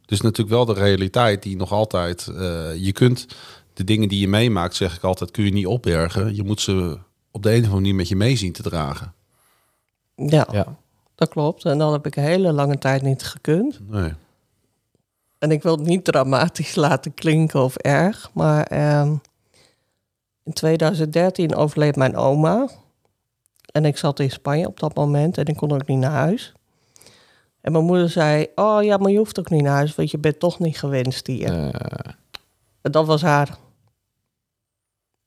[0.00, 2.26] Het is natuurlijk wel de realiteit die nog altijd...
[2.26, 3.26] eh, je kunt
[3.72, 6.34] de dingen die je meemaakt, zeg ik altijd, kun je niet opbergen.
[6.34, 6.98] Je moet ze
[7.30, 9.12] op de een of andere manier met je mee zien te dragen.
[10.16, 10.76] Ja, Ja.
[11.14, 11.64] dat klopt.
[11.64, 13.80] En dat heb ik een hele lange tijd niet gekund.
[13.90, 14.12] Nee.
[15.38, 19.14] En ik wil het niet dramatisch laten klinken of erg, maar ehm,
[20.44, 22.68] in 2013 overleed mijn oma.
[23.72, 26.52] En ik zat in Spanje op dat moment en ik kon ook niet naar huis.
[27.60, 30.18] En mijn moeder zei, oh ja, maar je hoeft ook niet naar huis, want je
[30.18, 31.48] bent toch niet gewenst hier.
[31.72, 32.12] eh,
[32.82, 33.56] En dat was haar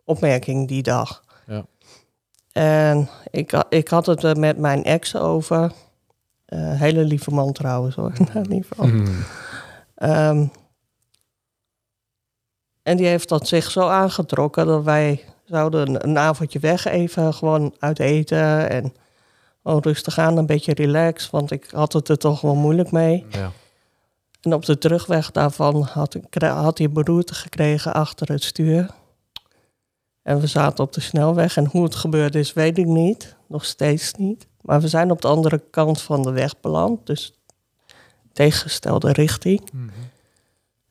[0.04, 1.24] opmerking die dag.
[1.48, 1.66] Ja.
[2.52, 5.72] En ik, ik had het er met mijn ex over.
[6.46, 8.12] Eh, hele lieve man trouwens hoor.
[8.34, 8.90] in ieder geval.
[12.88, 17.76] En die heeft dat zich zo aangetrokken dat wij zouden een, avondje weg even gewoon
[17.80, 18.94] uit eten en
[19.64, 23.26] gewoon rustig aan, een beetje relaxed, want ik had het er toch wel moeilijk mee.
[23.30, 23.52] ja.
[24.42, 28.90] En op de terugweg daarvan had, ik, had hij beroerte gekregen achter het stuur.
[30.22, 33.36] En we zaten op de snelweg en hoe het gebeurde is, weet ik niet.
[33.48, 34.48] Nog steeds niet.
[34.62, 37.34] Maar we zijn op de andere kant van de weg beland, dus
[38.34, 39.72] tegengestelde richting.
[39.72, 39.90] Mhm.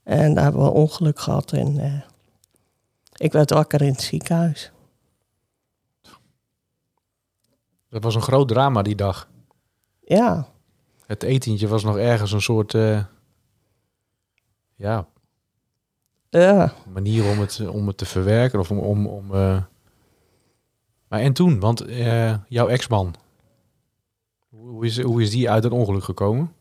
[0.07, 2.01] En daar hebben we een ongeluk gehad en eh,
[3.17, 4.73] ik werd wakker in het ziekenhuis.
[7.89, 9.29] Dat was een groot drama die dag.
[10.01, 10.49] Ja,
[11.07, 12.75] Het etentje was nog ergens een soort...
[12.75, 13.05] eh,
[14.75, 15.07] ja,
[16.29, 16.73] ja.
[16.93, 18.59] manier om het, om het te verwerken.
[18.59, 18.79] Of om...
[18.79, 19.63] om, om eh,
[21.09, 21.61] Maar en toen?
[21.61, 23.15] Want eh, jouw ex-man...
[24.49, 26.53] Hoe hoe is, hoe is die uit het ongeluk gekomen?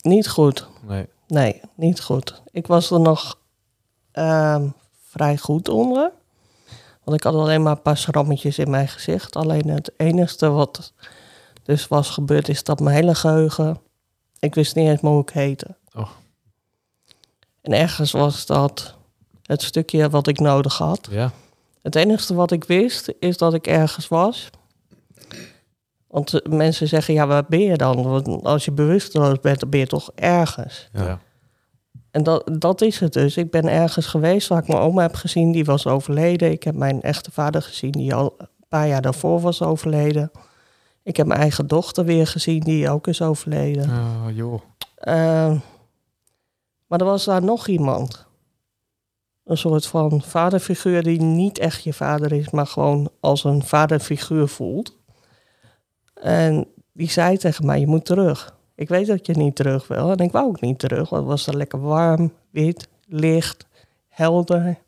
[0.00, 0.68] niet goed.
[0.82, 1.06] Nee.
[1.30, 2.42] Nee, niet goed.
[2.50, 3.38] Ik was er nog
[4.12, 4.68] ehm,
[5.08, 6.12] vrij goed onder.
[7.04, 9.36] Want ik had alleen maar een paar schrammetjes in mijn gezicht.
[9.36, 10.92] Alleen het enige wat
[11.62, 13.80] dus was gebeurd is dat mijn hele geheugen...
[14.38, 15.76] Ik wist niet eens meer hoe ik heette.
[15.94, 16.10] Oh.
[17.60, 18.94] En ergens was dat
[19.42, 21.08] het stukje wat ik nodig had.
[21.10, 21.32] Ja.
[21.82, 24.50] Het enige wat ik wist is dat ik ergens was.
[26.10, 28.02] Want eh, mensen zeggen, ja, waar ben je dan?
[28.02, 30.88] Want als je bewusteloos bent, dan ben je toch ergens.
[30.92, 31.20] Ja.
[32.10, 33.36] En dat, dat is het dus.
[33.36, 36.50] Ik ben ergens geweest waar ik mijn oma heb gezien, die was overleden.
[36.50, 40.30] Ik heb mijn echte vader gezien, die al een paar jaar daarvoor was overleden.
[41.02, 43.84] Ik heb mijn eigen dochter weer gezien, die ook is overleden.
[43.84, 44.60] Oh, joh.
[45.08, 45.60] Uh,
[46.86, 48.26] maar er was daar nog iemand.
[49.44, 54.48] Een soort van vaderfiguur die niet echt je vader is, maar gewoon als een vaderfiguur
[54.48, 54.98] voelt.
[56.20, 58.58] En die zei tegen mij, je moet terug.
[58.74, 60.10] Ik weet dat je niet terug wil.
[60.10, 63.66] En ik wou ook niet terug, want het was er lekker warm, wit, licht,
[64.08, 64.78] helder.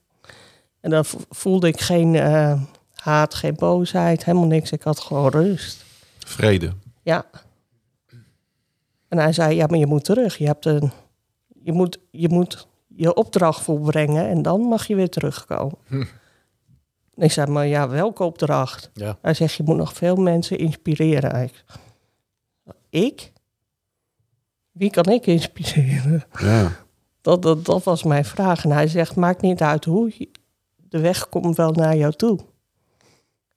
[0.81, 2.61] En dan voelde ik geen uh,
[2.95, 4.73] haat, geen boosheid, helemaal niks.
[4.73, 5.85] Ik had gewoon rust.
[6.19, 6.73] Vrede.
[7.03, 7.25] Ja.
[9.09, 10.37] En hij zei, ja, maar je moet terug.
[10.39, 10.93] Je, hebt een,
[11.63, 12.67] je, moet, je moet
[12.97, 15.79] je opdracht volbrengen en dan mag je weer terugkomen.
[15.87, 16.05] Hm.
[17.15, 18.91] En ik zei, maar ja, welke opdracht?
[18.95, 19.19] Ja.
[19.23, 21.51] Hij zegt, je moet nog veel mensen inspireren.
[22.89, 23.33] Ik?
[24.71, 26.25] Wie kan ik inspireren?
[26.39, 26.73] Ja.
[27.21, 28.65] Dat, dat, dat was mijn vraag.
[28.65, 30.29] En hij zegt, maakt niet uit hoe,
[30.77, 32.39] de weg komt wel naar jou toe.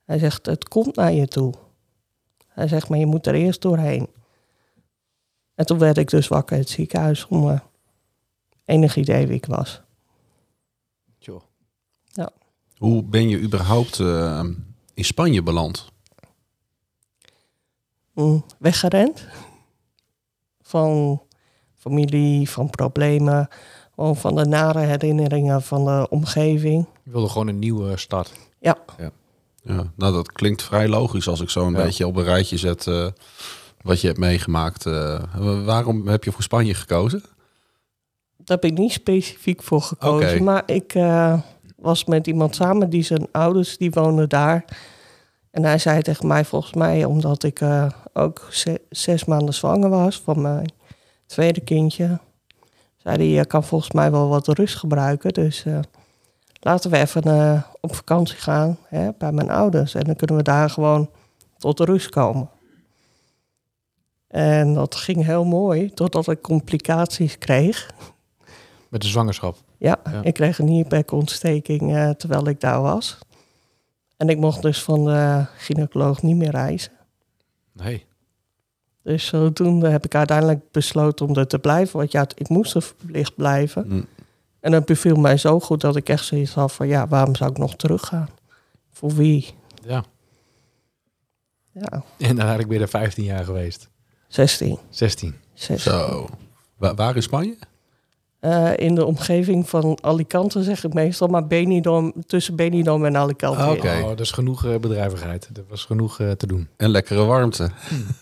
[0.05, 1.53] Hij zegt, het komt naar je toe.
[2.47, 4.07] Hij zegt, maar je moet er eerst doorheen.
[5.55, 7.63] En toen werd ik dus wakker in het ziekenhuis zonder
[8.65, 9.81] enig idee wie ik was.
[12.77, 14.43] Hoe ben je überhaupt uh,
[14.93, 15.91] in Spanje beland?
[18.13, 19.25] Mm, weggerend.
[20.61, 21.21] Van
[21.75, 23.47] familie, van problemen,
[23.95, 26.85] gewoon van de nare herinneringen van de omgeving.
[27.03, 28.31] Je wilde gewoon een nieuwe start.
[28.59, 28.77] Ja.
[28.97, 29.11] ja.
[29.67, 31.83] Ja, nou dat klinkt vrij logisch als ik zo een ja.
[31.83, 33.07] beetje op een rijtje zet uh,
[33.81, 34.85] wat je hebt meegemaakt.
[34.85, 35.19] Uh,
[35.65, 37.23] waarom heb je voor Spanje gekozen?
[38.37, 40.39] Daar heb ik niet specifiek voor gekozen, okay.
[40.39, 41.39] maar ik uh,
[41.85, 44.65] was met iemand samen die zijn ouders die woonden daar.
[45.51, 47.61] En hij zei tegen mij volgens mij, omdat ik
[48.13, 50.71] ook ze, zes maanden zwanger was van mijn
[51.25, 52.19] tweede kindje,
[52.97, 55.65] zei hij, je kan volgens mij wel wat rust gebruiken, dus
[56.59, 59.95] laten we even uh, op vakantie gaan hè, bij mijn ouders.
[59.95, 61.09] En dan kunnen we daar gewoon
[61.57, 62.49] tot rust komen.
[64.27, 67.89] En dat ging heel mooi, totdat ik complicaties kreeg.
[68.89, 69.64] Met de zwangerschap?
[69.85, 70.23] Ja, ja.
[70.23, 73.17] ik kreeg een nierbekontsteking uh, terwijl ik daar was.
[74.17, 76.91] En ik mocht dus van de gynaecoloog niet meer reizen.
[77.73, 78.05] Nee.
[79.03, 81.97] Dus zodoende heb ik uiteindelijk besloten om er te blijven.
[81.97, 83.85] Want ja, ik moest er verplicht blijven.
[83.87, 84.05] Mm.
[84.59, 86.87] En dat beviel mij zo goed dat ik echt zoiets had van...
[86.87, 88.29] ja, waarom zou ik nog teruggaan?
[88.91, 89.53] Voor wie?
[89.83, 90.03] Ja.
[91.71, 92.03] Ja.
[92.17, 93.89] En dan ik ben er 15 jaar geweest.
[94.27, 94.77] 16.
[94.89, 95.35] 16.
[95.53, 95.91] 16.
[95.91, 96.27] Zo.
[96.77, 97.57] Waar, waar in Spanje?
[98.45, 103.63] Uh, in de omgeving van Alicante zeg ik meestal, maar Benidorm, tussen Benidorm en Alicante.
[103.63, 104.01] Oh, Oké, okay.
[104.01, 105.49] oh, dus genoeg uh, bedrijvigheid.
[105.53, 106.67] Er was genoeg uh, te doen.
[106.77, 107.69] En lekkere warmte.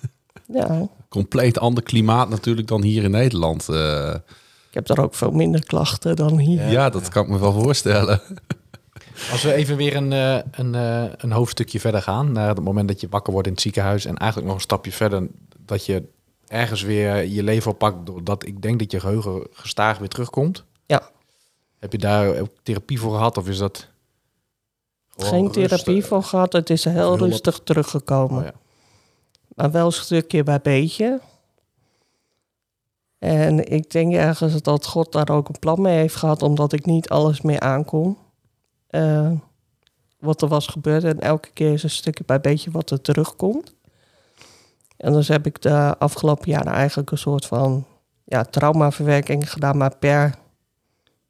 [0.45, 0.87] ja.
[1.09, 3.69] Compleet ander klimaat natuurlijk dan hier in Nederland.
[3.69, 6.61] Ik heb daar ook veel minder klachten dan hier.
[6.61, 8.21] Ja, ja dat kan ik me wel voorstellen.
[9.31, 10.11] Als we even weer een,
[10.51, 10.73] een,
[11.17, 14.17] een hoofdstukje verder gaan, naar het moment dat je wakker wordt in het ziekenhuis en
[14.17, 15.27] eigenlijk nog een stapje verder,
[15.65, 16.03] dat je
[16.53, 20.63] ergens weer je leven oppakt, doordat ik denk dat je geheugen gestaag weer terugkomt.
[20.85, 21.09] Ja.
[21.79, 23.87] Heb je daar ook therapie voor gehad of is dat...
[25.17, 26.07] Geen therapie rustig?
[26.07, 27.19] voor gehad, het is heel Hulp.
[27.19, 28.37] rustig teruggekomen.
[28.37, 28.53] Oh, ja.
[29.55, 31.21] Maar wel stukje bij beetje.
[33.19, 36.85] En ik denk ergens dat God daar ook een plan mee heeft gehad, omdat ik
[36.85, 38.17] niet alles meer aankom.
[38.89, 39.31] Uh,
[40.19, 41.03] wat er was gebeurd.
[41.03, 43.73] En elke keer is een stukje bij beetje wat er terugkomt.
[44.97, 47.85] En dus heb ik de afgelopen jaren eigenlijk een soort van
[48.23, 50.35] ja, traumaverwerking gedaan, maar per...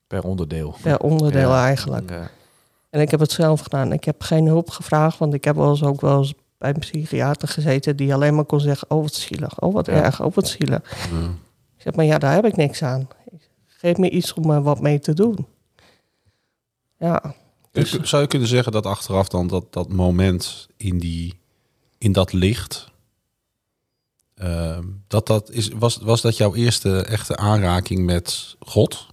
[0.07, 0.75] Per onderdeel.
[0.81, 1.65] Per onderdeel ja.
[1.65, 2.09] eigenlijk.
[2.09, 2.29] Ja.
[2.89, 3.91] En ik heb het zelf gedaan.
[3.91, 6.79] Ik heb geen hulp gevraagd, want ik heb wel eens ook wel eens bij een
[6.79, 10.47] psychiater gezeten die alleen maar kon zeggen, oh wat zielig, oh wat erg, oh wat
[10.47, 10.79] zielig.
[11.75, 13.07] Ik zeg, maar ja, daar heb ik niks aan.
[13.65, 15.47] Geef me iets om er wat mee te doen.
[16.97, 17.35] Ja.
[17.71, 18.01] Dus...
[18.01, 21.39] Zou je kunnen zeggen dat achteraf dan dat, dat moment in, die,
[21.97, 22.91] in dat licht,
[24.43, 24.77] uh,
[25.07, 29.07] dat dat is, was, was dat jouw eerste echte aanraking met God?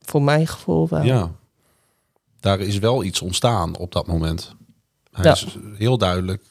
[0.00, 1.02] Voor mijn gevoel wel.
[1.02, 1.30] Ja.
[2.40, 4.54] Daar is wel iets ontstaan op dat moment.
[5.10, 5.32] Hij Ja.
[5.32, 6.42] is heel duidelijk.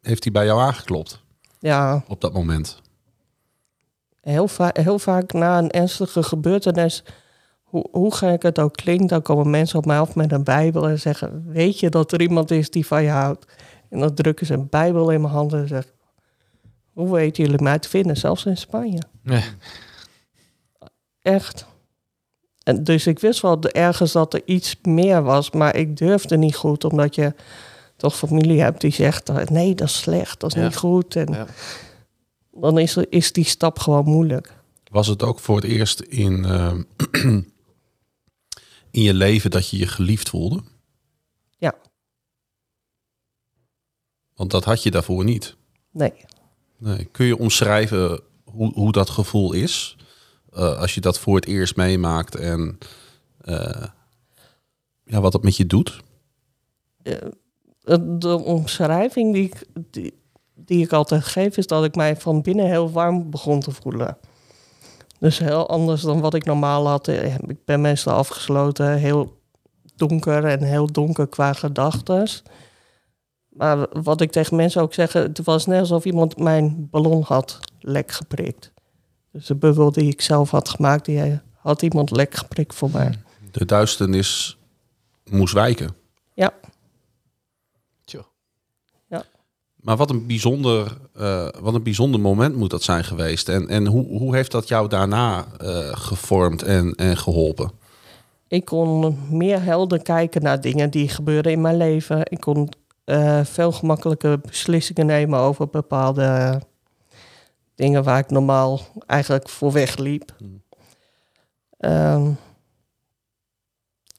[0.00, 1.22] Heeft hij bij jou aangeklopt
[1.58, 2.80] Ja, op dat moment?
[4.20, 7.04] heel, va heel vaak na een ernstige gebeurtenis,
[7.62, 10.88] hoe, hoe gek het ook klinkt, dan komen mensen op mij af met een Bijbel
[10.88, 13.44] en zeggen: Weet je dat er iemand is die van je houdt?
[13.90, 15.92] En dan drukken ze een Bijbel in mijn handen en zeggen:
[16.98, 19.02] Hoe weten jullie mij te vinden, zelfs in Spanje?
[19.22, 19.44] Nee.
[21.22, 21.66] Echt.
[22.62, 26.56] En dus ik wist wel ergens dat er iets meer was, maar ik durfde niet
[26.56, 27.34] goed, omdat je
[27.96, 30.64] toch familie hebt die zegt: eh, Nee, dat is slecht, dat is Ja.
[30.66, 31.16] niet goed.
[31.16, 31.46] En Ja.
[32.52, 34.52] dan is, er- is die stap gewoon moeilijk.
[34.90, 36.82] Was het ook voor het eerst in, ehm,
[38.90, 40.62] in je leven dat je je geliefd voelde?
[41.58, 41.74] Ja.
[44.34, 45.56] Want dat had je daarvoor niet.
[45.90, 46.12] Nee.
[47.12, 49.96] Kun je omschrijven hoe, dat gevoel is?
[50.52, 52.78] Eh, als je dat voor het eerst meemaakt en
[53.40, 53.84] eh,
[55.04, 56.00] ja, wat het met je doet?
[57.02, 57.16] Eh,
[58.00, 60.14] de omschrijving die ik, die,
[60.54, 64.16] die ik altijd geef, is dat ik mij van binnen heel warm begon te voelen.
[65.18, 67.08] Dus heel anders dan wat ik normaal had.
[67.08, 69.40] Ik ben meestal afgesloten, heel
[69.96, 72.28] donker en heel donker qua gedachten.
[73.58, 77.58] Maar wat ik tegen mensen ook zeg, het was net alsof iemand mijn ballon had
[77.80, 78.72] lek geprikt.
[79.32, 83.14] Dus de bubbel die ik zelf had gemaakt, die had iemand lek geprikt voor mij.
[83.50, 84.58] De duisternis
[85.30, 85.94] moest wijken.
[86.34, 86.52] Ja.
[88.04, 88.26] Tjo.
[89.76, 93.48] Maar wat een bijzonder, eh, wat een bijzonder moment moet dat zijn geweest.
[93.48, 97.70] En, en hoe, hoe heeft dat jou daarna eh, gevormd en, en geholpen?
[98.48, 102.20] Ik kon meer helder kijken naar dingen die gebeuren in mijn leven.
[102.24, 102.68] Ik kon
[103.08, 106.60] eh, veel gemakkelijker beslissingen nemen over bepaalde
[107.74, 110.34] dingen waar ik normaal eigenlijk voor wegliep.
[111.78, 112.32] Ehm,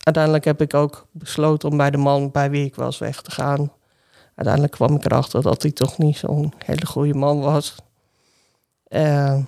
[0.03, 3.31] uiteindelijk heb ik ook besloten om bij de man bij wie ik was weg te
[3.31, 3.71] gaan.
[4.35, 7.75] Uiteindelijk kwam ik erachter dat hij toch niet zo'n hele goede man was.
[8.83, 9.41] Ehm,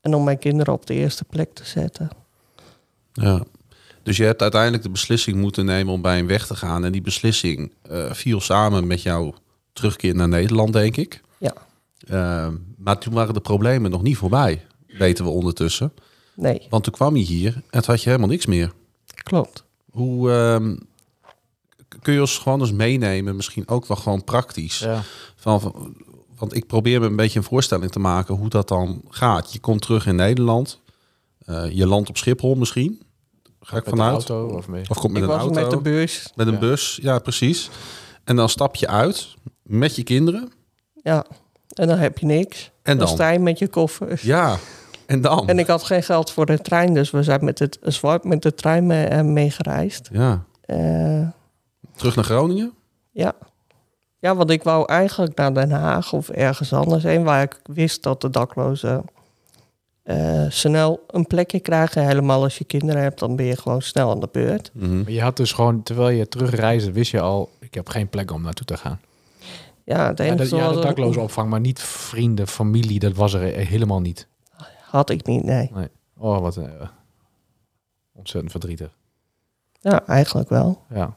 [0.00, 2.10] en om mijn kinderen op de eerste plek te zetten.
[3.12, 3.42] Ja.
[4.02, 6.84] Dus je hebt uiteindelijk de beslissing moeten nemen om bij hem weg te gaan.
[6.84, 9.34] En die beslissing eh, viel samen met jouw
[9.72, 11.20] terugkeer naar Nederland, denk ik.
[11.38, 11.54] Ja.
[11.98, 15.92] Eh, maar toen waren de problemen nog niet voorbij, weten we ondertussen.
[16.34, 18.72] Nee, Want toen kwam je hier en toen had je helemaal niks meer.
[19.22, 19.64] klopt.
[19.90, 20.76] Hoe ehm,
[22.02, 24.78] kun je ons gewoon eens meenemen, misschien ook wel gewoon praktisch?
[24.78, 25.02] Ja.
[25.36, 25.96] Van, van-
[26.36, 29.52] want ik probeer me een beetje een voorstelling te maken hoe dat dan gaat.
[29.52, 30.80] Je komt terug in Nederland,
[31.44, 33.02] eh, je landt op Schiphol misschien.
[33.62, 34.12] Ga ik vanuit?
[34.12, 34.84] auto of mee?
[34.88, 35.60] Of komt met ik een was auto?
[35.60, 36.32] met de bus.
[36.34, 36.58] Met een Ja.
[36.58, 37.70] bus, ja precies.
[38.24, 40.52] En dan stap je uit met je kinderen.
[41.02, 41.24] Ja,
[41.74, 42.70] en dan heb je niks.
[42.82, 43.14] En Dan dan?
[43.16, 44.22] sta je met je koffers.
[44.22, 44.56] Ja,
[45.06, 45.48] en dan?
[45.48, 48.42] En ik had geen geld voor de trein, dus we zijn met, het, zwart met
[48.42, 50.08] de trein mee, eh, meegereisd.
[50.12, 51.26] Ja, Eh,
[51.96, 52.72] terug naar Groningen?
[53.10, 53.32] ja.
[54.18, 57.22] ja, want ik wou eigenlijk naar Den Haag of ergens anders heen...
[57.24, 59.04] waar ik wist dat de daklozen
[60.02, 62.06] eh, snel een plekje krijgen.
[62.06, 64.70] Helemaal als je kinderen hebt, dan ben je gewoon snel aan de beurt.
[64.74, 64.96] Mhm.
[65.02, 68.30] Maar je had dus gewoon, terwijl je terugreisde, wist je al, ik heb geen plek
[68.30, 69.00] om naartoe te gaan.
[69.84, 73.32] Ja, het Ja, enige ja, de er- dakloze opvang, maar niet vrienden, familie, dat was
[73.32, 74.26] er helemaal niet.
[74.82, 75.70] had ik niet, nee.
[76.18, 76.88] Oh, wat eh,
[78.12, 78.90] ontzettend verdrietig.
[79.80, 80.82] Ja, eigenlijk wel.
[80.90, 81.16] Ja.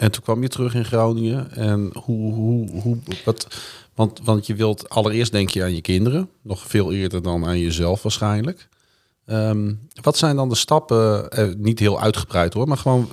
[0.00, 1.52] En toen kwam je terug in Groningen.
[1.52, 3.46] En hoe, hoe, hoe wat,
[3.94, 6.28] want, want je wilt allereerst denk je aan je kinderen.
[6.42, 8.68] Nog veel eerder dan aan jezelf waarschijnlijk.
[9.26, 13.08] Ehm, wat zijn dan de stappen, eh, niet heel uitgebreid hoor, maar gewoon,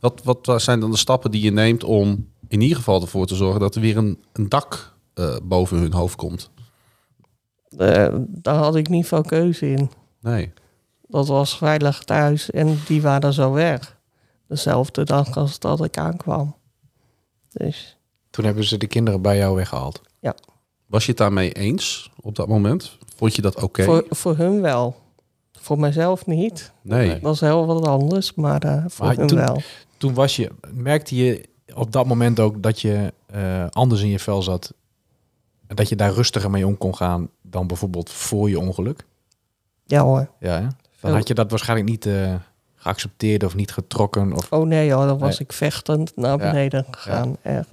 [0.00, 3.34] wat, wat zijn dan de stappen die je neemt om in ieder geval ervoor te
[3.34, 6.50] zorgen dat er weer een, een dak eh, boven hun hoofd komt?
[7.76, 9.90] Eh, daar had ik niet veel keuze in.
[10.20, 10.52] Nee.
[11.08, 13.96] Dat was veilig thuis en die waren zo weg.
[14.46, 16.54] Dezelfde dag als dat ik aankwam.
[17.52, 17.98] Dus
[18.30, 20.00] Toen hebben ze de kinderen bij jou weggehaald.
[20.86, 22.98] Was je het daarmee eens op dat moment?
[23.16, 23.84] Vond je dat oké?
[23.84, 24.96] voor, voor hun wel.
[25.52, 26.72] Voor mezelf niet.
[26.82, 27.20] Nee.
[27.20, 29.62] Dat is heel wat anders, maar eh, voor Maar hun toen- wel.
[29.96, 34.18] Toen was je, merkte je op dat moment ook dat je eh, anders in je
[34.18, 34.74] vel zat.
[35.66, 39.06] En dat je daar rustiger mee om kon gaan dan bijvoorbeeld voor je ongeluk.
[39.84, 40.30] Ja hoor.
[40.40, 40.66] Ja, hè?
[41.00, 42.34] Dan had je dat waarschijnlijk niet eh,
[42.84, 44.32] geaccepteerd of niet getrokken.
[44.32, 44.52] Of...
[44.52, 45.48] Oh nee hoor, dan was Nee.
[45.48, 46.50] ik vechtend naar Ja.
[46.50, 47.36] beneden gegaan.
[47.42, 47.68] Echt.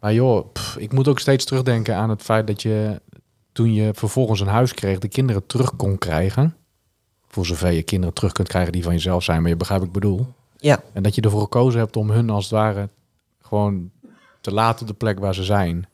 [0.00, 3.00] Maar joh, pff, ik moet ook steeds terugdenken aan het feit dat je
[3.52, 6.56] toen je vervolgens een huis kreeg, de kinderen terug kon krijgen.
[7.26, 9.94] Voor zover je kinderen terug kunt krijgen die van jezelf zijn, maar je begrijpt wat
[9.94, 10.26] ik bedoel.
[10.56, 10.82] Ja.
[10.92, 12.88] En dat je ervoor gekozen hebt om hun als het ware
[13.42, 13.90] gewoon
[14.40, 15.86] te laten op de plek waar ze zijn.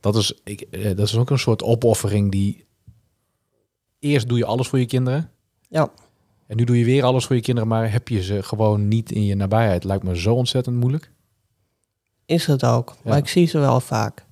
[0.00, 2.64] Dat is, ik, eh, dat is ook een soort opoffering die...
[3.98, 5.30] Eerst doe je alles voor je kinderen.
[5.68, 5.90] Ja.
[6.52, 9.12] En nu doe je weer alles voor je kinderen, maar heb je ze gewoon niet
[9.12, 9.84] in je nabijheid.
[9.84, 11.10] Lijkt me zo ontzettend moeilijk.
[12.26, 12.96] Is het ook.
[13.04, 14.26] Maar ik zie ze wel vaak.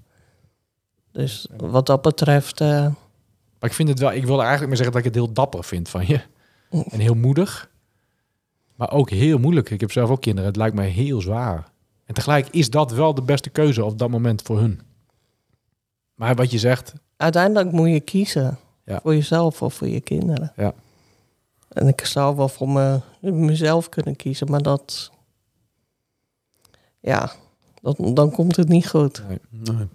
[1.13, 2.69] Dus wat dat betreft, eh,
[3.59, 5.65] Maar ik vind het wel, ik wil eigenlijk maar zeggen dat ik het heel dapper
[5.65, 6.21] vind van je.
[6.71, 7.71] En heel moedig.
[8.75, 9.71] Maar ook heel moeilijk.
[9.71, 10.49] Ik heb zelf ook kinderen.
[10.49, 11.71] Het lijkt mij heel zwaar.
[12.05, 14.81] En tegelijk is dat wel de beste keuze op dat moment voor hun.
[16.15, 18.59] Maar wat je zegt, uiteindelijk moet je kiezen.
[18.85, 19.01] Ja.
[19.03, 20.53] Voor jezelf of voor je kinderen.
[20.57, 20.75] Ja.
[21.71, 25.11] En ik zou wel voor me, mezelf kunnen kiezen, maar dat...
[27.01, 27.33] Ja,
[27.83, 29.23] dat, dan komt het niet goed.
[29.51, 29.89] Nee.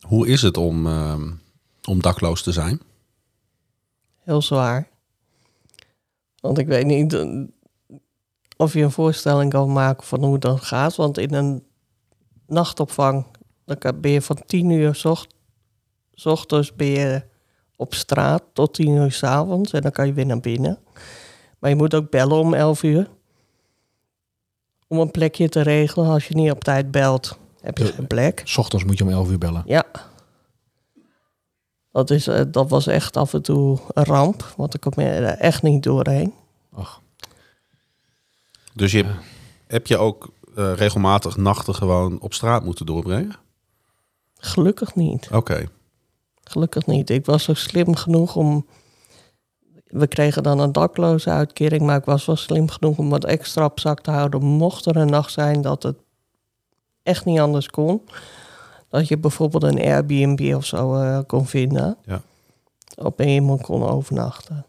[0.00, 1.32] Hoe is het om, ehm,
[1.84, 2.80] om dakloos te zijn?
[4.18, 4.88] Heel zwaar.
[6.40, 7.42] Want ik weet niet eh,
[8.56, 10.96] of je een voorstelling kan maken van hoe dat gaat.
[10.96, 11.64] Want in een
[12.46, 13.26] nachtopvang
[13.64, 15.34] dan ben je van tien uur s ocht-
[16.14, 17.24] s ochtends ben je
[17.78, 19.72] op straat tot tien uur s avonds.
[19.72, 20.78] En dan kan je weer naar binnen.
[21.58, 23.08] Maar je moet ook bellen om elf uur.
[24.86, 26.08] Om een plekje te regelen.
[26.08, 28.42] Als je niet op tijd belt, heb je geen plek.
[28.44, 29.62] s ochtends moet je om 11 uur bellen.
[29.66, 29.84] Ja.
[31.92, 34.52] Dat, is, eh, dat was echt af en toe een ramp.
[34.56, 36.34] Want ik kom er echt niet doorheen.
[36.74, 37.00] Ach,
[38.74, 39.04] Dus je,
[39.66, 43.36] heb je ook eh, regelmatig nachten gewoon op straat moeten doorbrengen?
[44.38, 45.28] Gelukkig niet.
[45.32, 45.68] Oké.
[46.48, 47.10] Gelukkig niet.
[47.10, 48.66] Ik was zo slim genoeg om.
[49.86, 53.64] We kregen dan een dakloze uitkering, maar ik was wel slim genoeg om wat extra
[53.64, 54.42] op zak te houden.
[54.42, 55.96] Mocht er een nacht zijn dat het
[57.02, 58.02] echt niet anders kon.
[58.88, 61.96] Dat je bijvoorbeeld een Airbnb of zo eh, kon vinden.
[62.04, 62.22] Ja.
[62.96, 64.66] Op een iemand kon overnachten.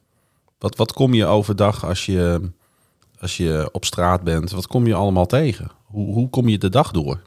[0.58, 2.52] Wat, wat kom je overdag als je,
[3.20, 4.52] als je op straat bent?
[4.52, 5.72] Wat kom je allemaal tegen?
[5.84, 7.22] Hoe, hoe kom je de dag door?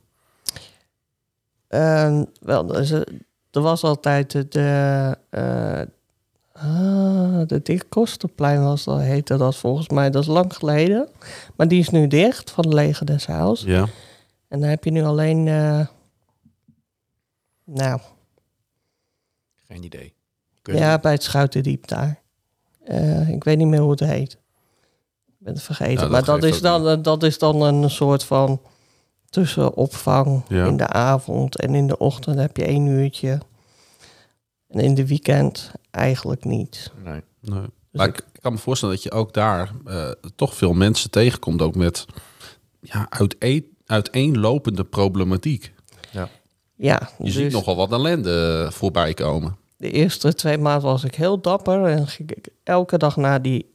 [1.68, 2.66] En wel,
[3.52, 5.80] er was altijd de, de, eh,
[6.52, 10.10] ah, de Dick Kosterplein was dat, heette dat volgens mij.
[10.10, 11.08] Dat is lang geleden.
[11.56, 13.24] Maar die is nu dicht van de Leger des.
[13.64, 13.86] Ja.
[14.48, 15.86] En dan heb je nu alleen, eh,
[17.64, 18.00] nou,
[19.66, 20.14] geen idee.
[20.62, 22.20] Kun je- ja, bij het Schuitendiep daar.
[22.84, 24.32] Eh, ik weet niet meer hoe het heet.
[25.26, 25.96] Ik ben het vergeten.
[26.00, 28.60] Dat maar dat is, dan, dat is dan een soort van
[29.32, 30.66] tussenopvang Ja.
[30.66, 31.56] in de avond.
[31.56, 33.38] En in de ochtend heb je één uurtje.
[34.68, 36.92] En in de weekend eigenlijk niet.
[37.04, 37.22] Nee.
[37.40, 37.60] Nee.
[37.60, 41.62] Dus Maar ik- kan me voorstellen dat je ook daar eh, toch veel mensen tegenkomt,
[41.62, 42.06] ook met
[42.80, 45.72] ja, uiteen, uiteenlopende problematiek.
[46.10, 46.28] ja,
[47.18, 49.56] Je dus ziet nogal wat ellende voorbij komen.
[49.76, 51.84] de eerste twee maanden was ik heel dapper.
[51.84, 53.74] En ging ik elke dag naar die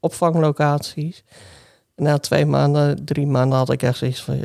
[0.00, 1.24] opvanglocaties.
[1.96, 4.38] Na twee maanden, drie maanden had ik echt zoiets van...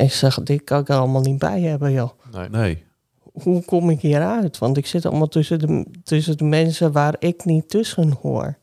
[0.00, 2.10] Ik zeg, dit kan ik er allemaal niet bij hebben, joh.
[2.32, 2.48] Nee.
[2.48, 2.84] Nee.
[3.32, 4.58] Hoe kom ik hieruit?
[4.58, 8.58] Want ik zit allemaal tussen de, tussen de mensen waar ik niet tussen hoor.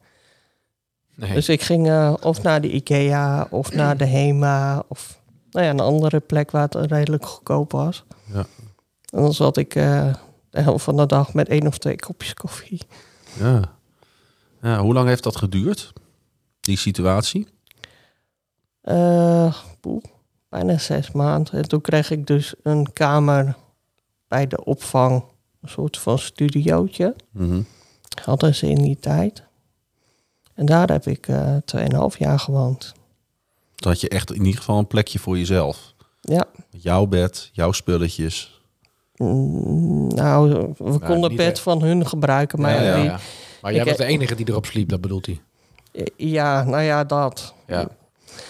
[1.16, 1.34] Nee.
[1.34, 4.84] Dus ik ging eh, of naar de IKEA of naar de HEMA...
[4.88, 5.22] of
[5.52, 8.04] nou ja, een andere plek waar het redelijk goedkoop was.
[8.34, 8.46] Ja.
[9.10, 10.14] En dan zat ik eh,
[10.50, 12.82] de helft van de dag met één of twee kopjes koffie.
[13.40, 13.62] Ja.
[14.62, 14.80] ja.
[14.80, 15.94] Hoe lang heeft dat geduurd,
[16.60, 17.48] die situatie?
[18.82, 20.04] Eh, poeh,
[20.50, 21.54] bijna zes maanden.
[21.54, 23.56] En toen kreeg ik dus een kamer
[24.28, 25.24] bij de opvang.
[25.62, 27.16] Een soort van studiootje.
[27.32, 27.62] Mhm.
[28.24, 29.44] Hadden ze in die tijd.
[30.54, 32.94] En daar heb ik eh 2,5 jaar gewoond.
[33.76, 35.94] Dan had je echt in ieder geval een plekje voor jezelf.
[36.22, 38.62] Ja, Jouw bed, jouw spulletjes.
[39.16, 41.60] Mm, nou, we konden het bed echt.
[41.60, 42.62] van hun gebruiken.
[42.62, 43.20] Maar Ja, ja, ja.
[43.62, 45.42] Maar jij Ik- was de enige die erop sliep, dat bedoelt hij.
[46.16, 47.54] ja, nou ja, dat.
[47.68, 47.88] Ja.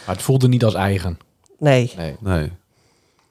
[0.05, 1.17] Maar het voelde niet als eigen.
[1.57, 2.15] Nee, Nee.
[2.19, 2.51] Nee.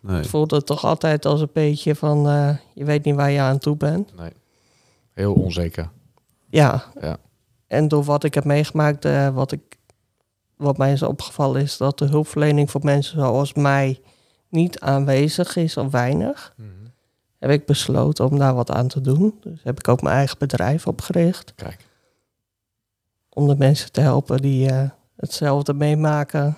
[0.00, 0.16] Nee.
[0.16, 2.28] het voelde toch altijd als een beetje van...
[2.28, 4.16] eh, je weet niet waar je aan toe bent.
[4.16, 4.32] nee.
[5.12, 5.90] Heel onzeker.
[6.48, 7.16] Ja, Ja.
[7.66, 9.76] En door wat ik heb meegemaakt, eh, wat, ik,
[10.56, 14.00] wat mij is opgevallen, is dat de hulpverlening voor mensen zoals mij
[14.48, 16.54] niet aanwezig is of weinig.
[17.38, 19.38] Heb ik besloten om daar wat aan te doen.
[19.40, 21.52] Dus heb ik ook mijn eigen bedrijf opgericht.
[21.54, 21.84] Kijk.
[23.28, 26.56] Om de mensen te helpen die eh, hetzelfde meemaken,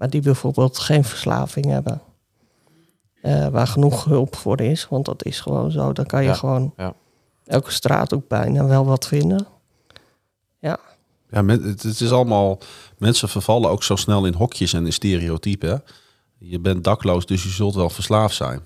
[0.00, 2.00] maar die bijvoorbeeld geen verslaving hebben.
[3.22, 5.92] Eh, waar genoeg hulp voor is, want dat is gewoon zo.
[5.92, 6.94] Dan kan je Ja, gewoon ja.
[7.44, 9.46] elke straat ook bijna wel wat vinden.
[11.32, 12.58] Ja, men- het, is allemaal...
[12.98, 15.82] Mensen vervallen ook zo snel in hokjes en in stereotypen.
[16.38, 18.60] Je bent dakloos, dus je zult wel verslaafd zijn.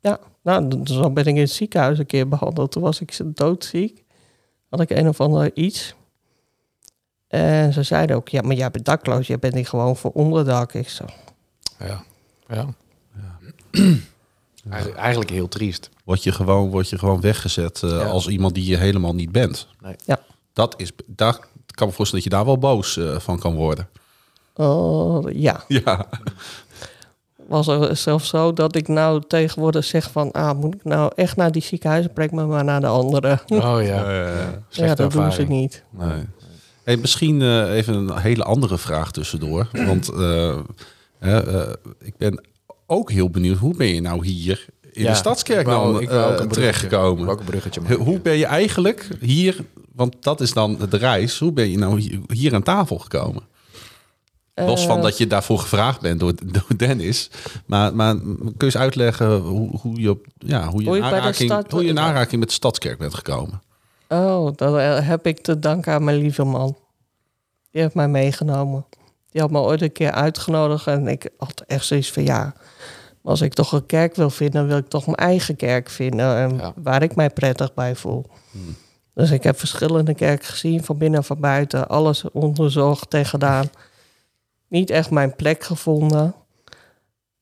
[0.00, 2.72] Ja, nou, zo ben ik in het ziekenhuis een keer behandeld.
[2.72, 4.04] Toen was ik doodziek.
[4.68, 5.94] Had ik een of ander iets.
[7.32, 9.26] En ze zeiden ook, ja, maar jij bent dakloos.
[9.26, 10.74] Jij bent niet gewoon voor onderdak.
[10.74, 11.04] Ik zo,
[11.78, 12.02] Ja.
[12.48, 12.66] Ja.
[14.70, 15.90] Eigenlijk, eigenlijk heel triest.
[16.04, 18.04] Word je gewoon, word je gewoon weggezet eh, Ja.
[18.04, 19.66] als iemand die je helemaal niet bent.
[19.80, 19.96] Nee.
[20.04, 20.18] Ja.
[20.52, 23.54] Dat is, daar ik kan me voorstellen dat je daar wel boos eh, van kan
[23.54, 23.88] worden.
[24.54, 25.64] oh, ja.
[25.84, 26.06] Ja.
[27.48, 30.32] was er zelfs zo dat ik nou tegenwoordig zeg van...
[30.32, 32.12] ah, moet ik nou echt naar die ziekenhuizen?
[32.12, 33.38] Breng me maar naar de andere.
[33.48, 34.04] Oh ja.
[34.04, 35.82] Eh, ja, Slechte dat doen ze niet.
[35.90, 36.24] nee.
[36.84, 39.68] Hey, misschien eh, even een hele andere vraag tussendoor.
[39.90, 40.58] Want eh,
[41.18, 41.68] eh,
[42.00, 42.44] ik ben
[42.86, 45.66] ook heel benieuwd, hoe ben je nou hier in Ja, de Stadskerk
[46.48, 47.24] terechtgekomen?
[47.98, 49.56] Hoe- ben je eigenlijk hier,
[49.94, 53.42] want dat is dan de reis, hoe ben je nou hier, hier aan tafel gekomen?
[54.54, 57.30] Los van dat je daarvoor gevraagd bent door, door Dennis.
[57.66, 61.70] Maar, maar kun je eens uitleggen hoe, hoe je, ja, hoe je, Hoe aanraking, stad-
[61.70, 63.62] hoe je in aanraking met de Stadskerk bent gekomen?
[64.12, 66.76] Oh, dat eh, heb ik te danken aan mijn lieve man.
[67.70, 68.84] Die heeft mij meegenomen.
[69.30, 72.54] Die had me ooit een keer uitgenodigd en ik had echt zoiets van ja,
[73.22, 76.56] als ik toch een kerk wil vinden, wil ik toch mijn eigen kerk vinden en
[76.56, 76.72] Ja.
[76.76, 78.24] waar ik mij prettig bij voel.
[79.14, 83.70] Dus ik heb verschillende kerken gezien, van binnen en van buiten, alles onderzocht en gedaan.
[84.68, 86.34] Niet echt mijn plek gevonden.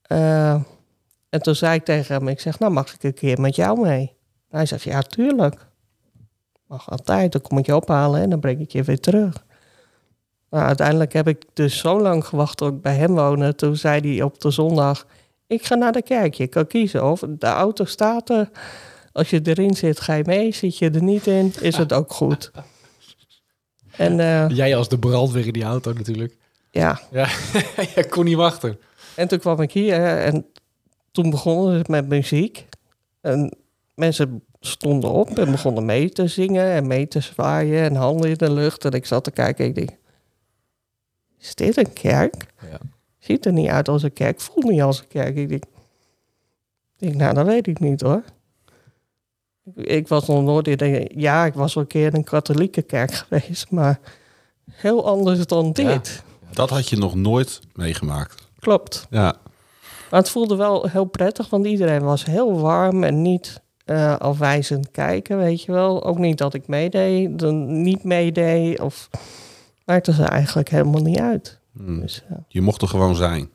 [0.02, 0.52] Eh,
[1.28, 3.80] en toen zei ik tegen hem, ik zeg, nou mag ik een keer met jou
[3.80, 4.12] mee?
[4.48, 5.68] Hij zegt, ja tuurlijk.
[6.70, 9.44] Mag altijd, dan kom ik je ophalen en dan breng ik je weer terug.
[10.48, 13.54] Maar uiteindelijk heb ik dus zo lang gewacht tot ik bij hem woonde.
[13.54, 15.06] Toen zei hij op de zondag,
[15.46, 16.34] ik ga naar de kerk.
[16.34, 18.50] Je kan kiezen of de auto staat er.
[19.12, 20.52] Als je erin zit, ga je mee.
[20.52, 22.50] Zit je er niet in, is het ook goed.
[23.96, 26.36] En eh, Jij als de brandweer in die auto natuurlijk.
[26.70, 27.28] ja, Ja,
[27.94, 28.78] je kon niet wachten.
[29.14, 30.46] En toen kwam ik hier en
[31.12, 32.66] toen begonnen ze met muziek.
[33.20, 33.56] En
[33.94, 38.36] mensen stonden op en begonnen mee te zingen en mee te zwaaien en handen in
[38.36, 38.84] de lucht.
[38.84, 39.90] En ik zat te kijken en ik denk,
[41.38, 42.46] is dit een kerk?
[42.70, 42.78] Ja.
[43.18, 45.36] Ziet er niet uit als een kerk, voelt niet als een kerk.
[45.36, 45.70] Ik denk, ik
[46.98, 48.22] denk nou dat weet ik niet hoor.
[49.74, 52.24] Ik, ik was nog nooit in een, ja, ik was wel een keer in een
[52.24, 54.00] katholieke kerk geweest, maar
[54.70, 55.92] heel anders dan Ja.
[55.92, 56.22] dit.
[56.52, 58.48] Dat had je nog nooit meegemaakt.
[58.58, 59.06] Klopt.
[59.10, 59.36] Ja,
[60.10, 63.60] Maar het voelde wel heel prettig, want iedereen was heel warm en niet
[63.90, 66.04] eh, afwijzend kijken, weet je wel.
[66.04, 69.10] Ook niet dat ik meedeed, dan niet meedeed, of
[69.84, 71.58] maakte ze eigenlijk helemaal niet uit.
[71.72, 72.00] Hmm.
[72.00, 73.50] Dus je mocht er gewoon zijn.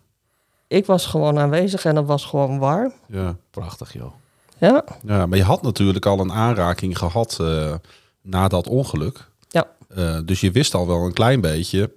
[0.68, 2.94] ik was gewoon aanwezig en het was gewoon warm.
[3.08, 3.36] Ja.
[3.52, 4.12] Prachtig, joh.
[4.58, 7.74] Ja, ja, maar je had natuurlijk al een aanraking gehad eh,
[8.22, 9.30] na dat ongeluk.
[9.50, 9.68] Ja.
[9.96, 11.92] Eh, dus je wist al wel een klein beetje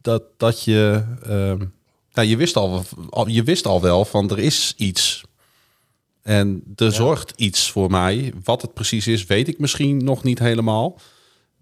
[0.00, 1.02] dat, dat je...
[2.12, 2.84] nou, je, wist al-
[3.26, 5.24] je wist al wel van er is iets.
[6.22, 8.32] En er zorgt iets voor mij.
[8.44, 10.98] Wat het precies is, weet ik misschien nog niet helemaal.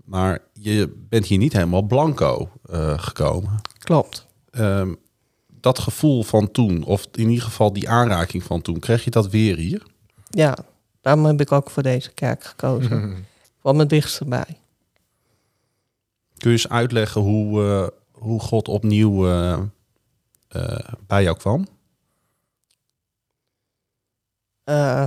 [0.05, 3.61] Maar je bent hier niet helemaal blanco eh, gekomen.
[3.79, 4.27] klopt.
[4.51, 4.95] Ehm,
[5.61, 9.29] dat gevoel van toen, of in ieder geval die aanraking van toen, kreeg je dat
[9.29, 9.83] weer hier?
[10.31, 10.59] Ja,
[11.01, 13.27] daarom heb ik ook voor deze kerk gekozen.
[13.63, 14.59] Van mijn dichtste bij.
[16.37, 21.67] Kun je eens uitleggen hoe, eh, hoe God opnieuw eh, bij jou kwam?
[24.69, 25.05] Eh,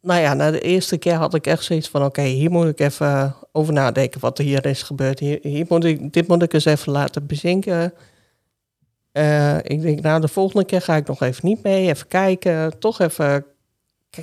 [0.00, 2.04] nou ja, na de eerste keer had ik echt zoiets van...
[2.04, 5.18] oké, hier moet ik even over nadenken wat er hier is gebeurd.
[5.18, 7.94] Hier, hier moet ik, dit moet ik eens even laten bezinken.
[9.12, 11.88] Eh, ik denk, nou, de volgende keer ga ik nog even niet mee.
[11.88, 13.44] Even kijken, toch even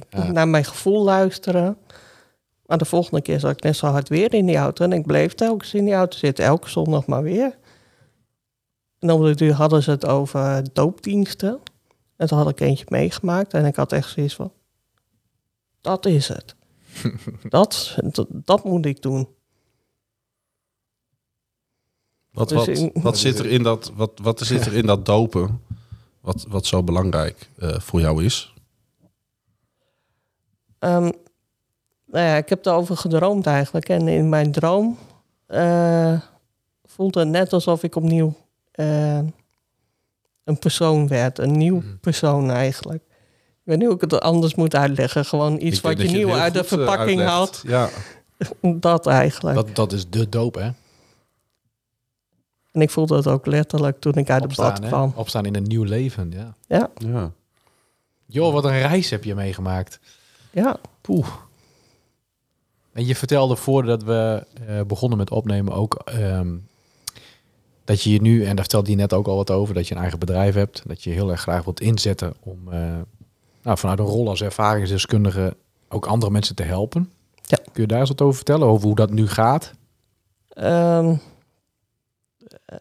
[0.09, 0.31] Ja.
[0.31, 1.77] naar mijn gevoel luisteren.
[2.65, 4.83] Maar de volgende keer zat ik net zo hard weer in die auto...
[4.83, 7.57] en ik bleef telkens in die auto zitten, elke zondag maar weer.
[8.99, 11.59] En op de duur hadden ze het over doopdiensten...
[12.21, 14.51] En toen had ik eentje meegemaakt en ik had echt zoiets van...
[15.81, 16.55] Dat is het.
[17.49, 19.27] dat, dat, dat moet ik doen.
[22.31, 25.05] Wat, Dus wat, in- wat, zit, er in dat, wat, wat zit er in dat
[25.05, 25.61] dopen,
[26.19, 28.53] wat, wat zo belangrijk eh, voor jou is?
[30.79, 31.11] Ehm,
[32.05, 33.89] nou ja, ik heb erover gedroomd eigenlijk.
[33.89, 34.97] En in mijn droom
[35.45, 36.21] eh,
[36.83, 38.33] voelde het net alsof ik opnieuw
[38.71, 39.19] eh,
[40.51, 41.39] een persoon werd.
[41.39, 41.95] Een nieuw Mhm.
[42.01, 43.03] persoon eigenlijk.
[43.63, 45.25] Ik weet niet hoe ik het anders moet uitleggen.
[45.25, 47.29] Gewoon iets Ik wat je dat nieuw uit de eh, verpakking uitlegt.
[47.31, 47.61] haalt.
[47.67, 47.89] Ja,
[48.79, 49.55] Dat eigenlijk.
[49.55, 50.69] Dat, dat is de doop, hè?
[52.71, 54.89] En ik voelde het ook letterlijk toen ik uit het bad Opstaan, hè?
[54.89, 55.13] kwam.
[55.15, 56.55] Opstaan in een nieuw leven, ja.
[56.67, 57.31] Ja, ja.
[58.25, 59.99] Joh, wat een reis heb je meegemaakt.
[60.51, 60.77] ja.
[61.01, 61.27] Poeh.
[62.93, 66.55] En je vertelde voordat we eh, begonnen met opnemen ook ehm,
[67.83, 69.95] dat je je nu, en daar vertelde je net ook al wat over, dat je
[69.95, 70.83] een eigen bedrijf hebt.
[70.87, 72.79] Dat je heel erg graag wilt inzetten om eh,
[73.63, 75.55] nou, vanuit een rol als ervaringsdeskundige
[75.89, 77.11] ook andere mensen te helpen.
[77.41, 77.57] Ja.
[77.71, 79.73] Kun je daar eens wat over vertellen, over hoe dat nu gaat?
[80.49, 81.15] Ehm,
[82.65, 82.77] eh,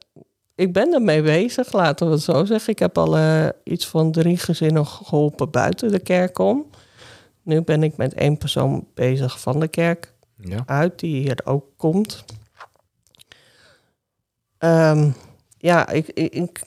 [0.55, 2.73] ik ben ermee bezig, laten we het zo zeggen.
[2.73, 6.67] Ik heb al eh, iets van drie gezinnen geholpen buiten de kerk om.
[7.43, 10.63] Nu ben ik met één persoon bezig van de kerk Ja.
[10.67, 12.25] uit, die hier ook komt.
[14.61, 15.11] Ehm,
[15.59, 16.63] ja, ik, ik, ik,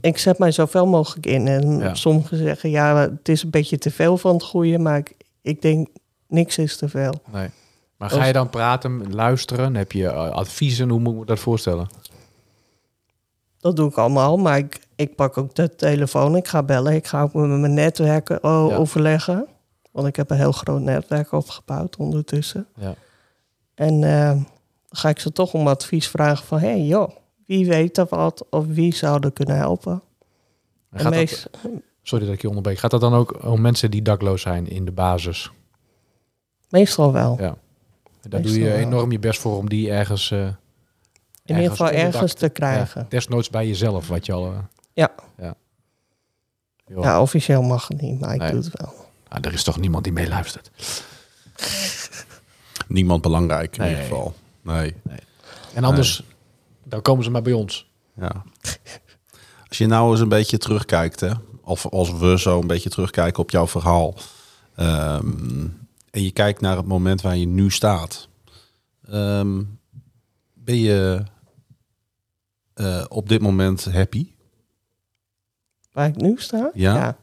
[0.00, 1.48] ik zet mij zoveel mogelijk in.
[1.48, 1.94] En Ja.
[1.94, 4.78] sommigen zeggen, ja, het is een beetje te veel van het goede.
[4.78, 5.88] Maar ik, ik denk,
[6.28, 7.14] niks is te veel.
[7.32, 7.48] Nee.
[7.96, 9.74] Maar ga je dan praten, luisteren?
[9.74, 10.88] Heb je eh, adviezen?
[10.88, 11.88] Hoe moet ik me dat voorstellen?
[13.58, 14.36] Dat doe ik allemaal.
[14.38, 16.36] Maar ik, ik pak ook de telefoon.
[16.36, 16.94] Ik ga bellen.
[16.94, 18.76] Ik ga ook met mijn netwerken o- Ja.
[18.76, 19.46] overleggen.
[19.90, 22.66] Want ik heb een heel groot netwerk opgebouwd ondertussen.
[22.76, 22.94] Ja.
[23.74, 24.36] En eh,
[24.90, 26.58] dan ga ik ze toch om advies vragen van...
[26.58, 27.10] hé hey, joh,
[27.46, 28.44] wie weet er wat?
[28.50, 29.92] Of wie zou er kunnen helpen?
[29.92, 30.00] En
[30.90, 31.50] En gaat dat- meest,
[32.02, 32.78] sorry dat ik je onderbreek.
[32.78, 35.50] Gaat dat dan ook om mensen die dakloos zijn in de basis?
[36.68, 37.36] meestal wel.
[37.40, 37.56] Ja.
[38.28, 38.76] Daar doe je wel.
[38.76, 40.30] enorm je best voor om die ergens...
[40.30, 40.46] eh,
[41.44, 43.00] In ieder geval ergens te krijgen.
[43.00, 44.46] Ja, desnoods bij jezelf, wat je al...
[44.52, 44.58] eh,
[44.92, 45.10] Ja.
[45.38, 45.54] ja.
[46.86, 47.02] Joh.
[47.04, 48.50] Ja, officieel mag het niet, maar ik Nee.
[48.50, 48.94] doe het wel.
[49.28, 50.70] Ah, er is toch niemand die meeluistert.
[52.88, 53.90] Niemand belangrijk in Nee.
[53.90, 54.34] ieder geval.
[54.70, 54.94] Nee.
[55.74, 56.22] En anders,
[56.84, 57.90] dan komen ze maar bij ons.
[58.14, 58.44] Ja.
[59.68, 61.30] Als je nou eens een beetje terugkijkt, hè,
[61.62, 64.14] of als we zo een beetje terugkijken op jouw verhaal,
[64.74, 65.66] ehm,
[66.10, 68.28] en je kijkt naar het moment waar je nu staat,
[69.08, 69.62] ehm,
[70.54, 71.22] ben je
[72.74, 74.26] eh, op dit moment happy?
[75.92, 76.70] Waar ik nu sta?
[76.74, 77.16] Ja.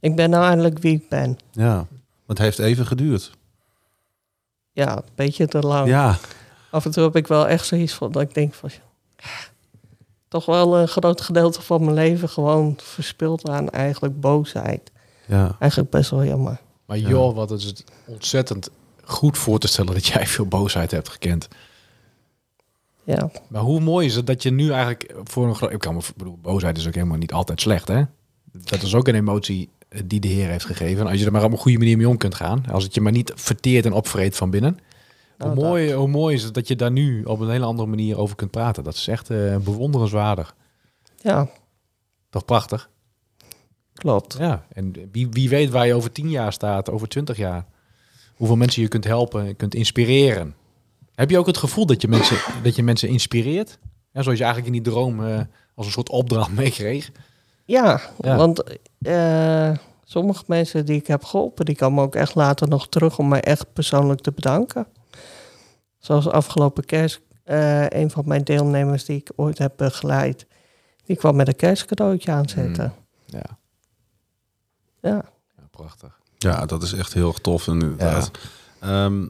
[0.00, 1.38] Ik ben nou eindelijk wie ik ben.
[1.52, 1.74] Ja,
[2.26, 3.32] want het heeft even geduurd.
[4.74, 5.88] Ja, een beetje te lang.
[5.88, 6.18] Ja,
[6.70, 8.70] Af en toe heb ik wel echt zoiets van dat ik denk van...
[10.28, 14.90] Toch wel een groot gedeelte van mijn leven gewoon verspild aan eigenlijk boosheid.
[15.26, 16.60] ja, Eigenlijk best wel jammer.
[16.86, 18.70] Maar joh, wat is het ontzettend
[19.04, 21.48] goed voor te stellen dat jij veel boosheid hebt gekend.
[23.04, 25.72] Ja, Maar hoe mooi is het dat je nu eigenlijk voor een groot...
[25.72, 28.02] Ik kan me bedoel, boosheid is ook helemaal niet altijd slecht, hè?
[28.52, 29.68] Dat is ook een emotie
[30.04, 31.04] die de Heer heeft gegeven.
[31.04, 32.64] En als je er maar op een goede manier mee om kunt gaan.
[32.70, 34.78] Als het je maar niet verteert en opvreet van binnen.
[35.38, 37.88] Hoe, Nou, mooi, hoe mooi is het dat je daar nu op een hele andere
[37.88, 38.84] manier over kunt praten.
[38.84, 40.54] Dat is echt eh, bewonderenswaardig.
[41.22, 41.48] ja
[42.30, 42.90] Toch prachtig?
[43.94, 44.36] klopt.
[44.38, 47.66] Ja, en wie, wie weet waar je over tien jaar staat, over twintig jaar.
[48.34, 50.54] Hoeveel mensen je kunt helpen, kunt inspireren.
[51.14, 53.78] Heb je ook het gevoel dat je mensen, dat je mensen inspireert?
[54.12, 55.40] Ja, zoals je eigenlijk in die droom eh,
[55.74, 57.10] als een soort opdracht meekreeg.
[57.64, 58.36] Ja, Ja.
[58.36, 58.62] want
[59.02, 59.70] eh,
[60.04, 61.64] sommige mensen die ik heb geholpen...
[61.64, 64.86] die komen ook echt later nog terug om mij echt persoonlijk te bedanken.
[65.98, 70.46] Zoals afgelopen kerst, eh, een van mijn deelnemers die ik ooit heb begeleid...
[71.04, 72.92] die kwam met een kerstcadeautje aanzetten.
[73.26, 73.42] Ja,
[75.00, 75.24] Ja.
[75.56, 76.18] ja prachtig.
[76.38, 78.30] ja, dat is echt heel tof inderdaad.
[78.80, 79.26] Ehm,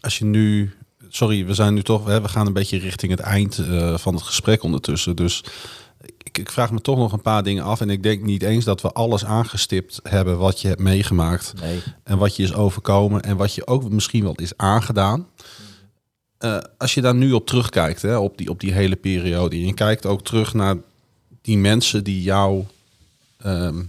[0.00, 0.74] als je nu,
[1.08, 4.14] sorry, we zijn nu toch, hè, we gaan een beetje richting het eind eh, van
[4.14, 5.16] het gesprek ondertussen.
[5.16, 5.44] Dus
[6.22, 7.80] ik, ik vraag me toch nog een paar dingen af.
[7.80, 11.52] En ik denk niet eens dat we alles aangestipt hebben wat je hebt meegemaakt.
[11.60, 11.82] Nee.
[12.02, 15.26] En wat je is overkomen en wat je ook misschien wel is aangedaan.
[16.38, 19.56] Eh, als je daar nu op terugkijkt, hè, op, die, op die hele periode.
[19.56, 20.76] En je kijkt ook terug naar
[21.40, 22.64] die mensen die jou
[23.38, 23.82] ehm,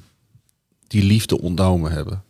[0.87, 2.23] die liefde ontnomen hebben.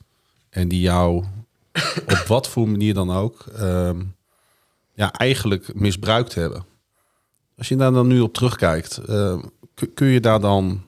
[0.50, 1.24] En die jou
[2.14, 4.02] op wat voor manier dan ook ehm,
[4.94, 6.66] ja, eigenlijk misbruikt hebben.
[7.58, 9.40] Als je daar dan nu op terugkijkt, ehm,
[9.94, 10.84] kun- je daar dan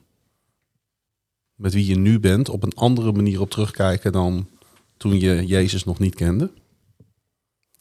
[1.54, 4.48] met wie je nu bent op een andere manier op terugkijken dan
[4.96, 6.50] toen je Jezus nog niet kende?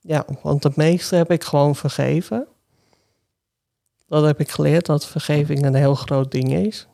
[0.02, 2.48] Ja, want het meeste heb ik gewoon vergeven.
[4.08, 6.88] Dat heb ik geleerd, dat vergeving een heel groot ding is.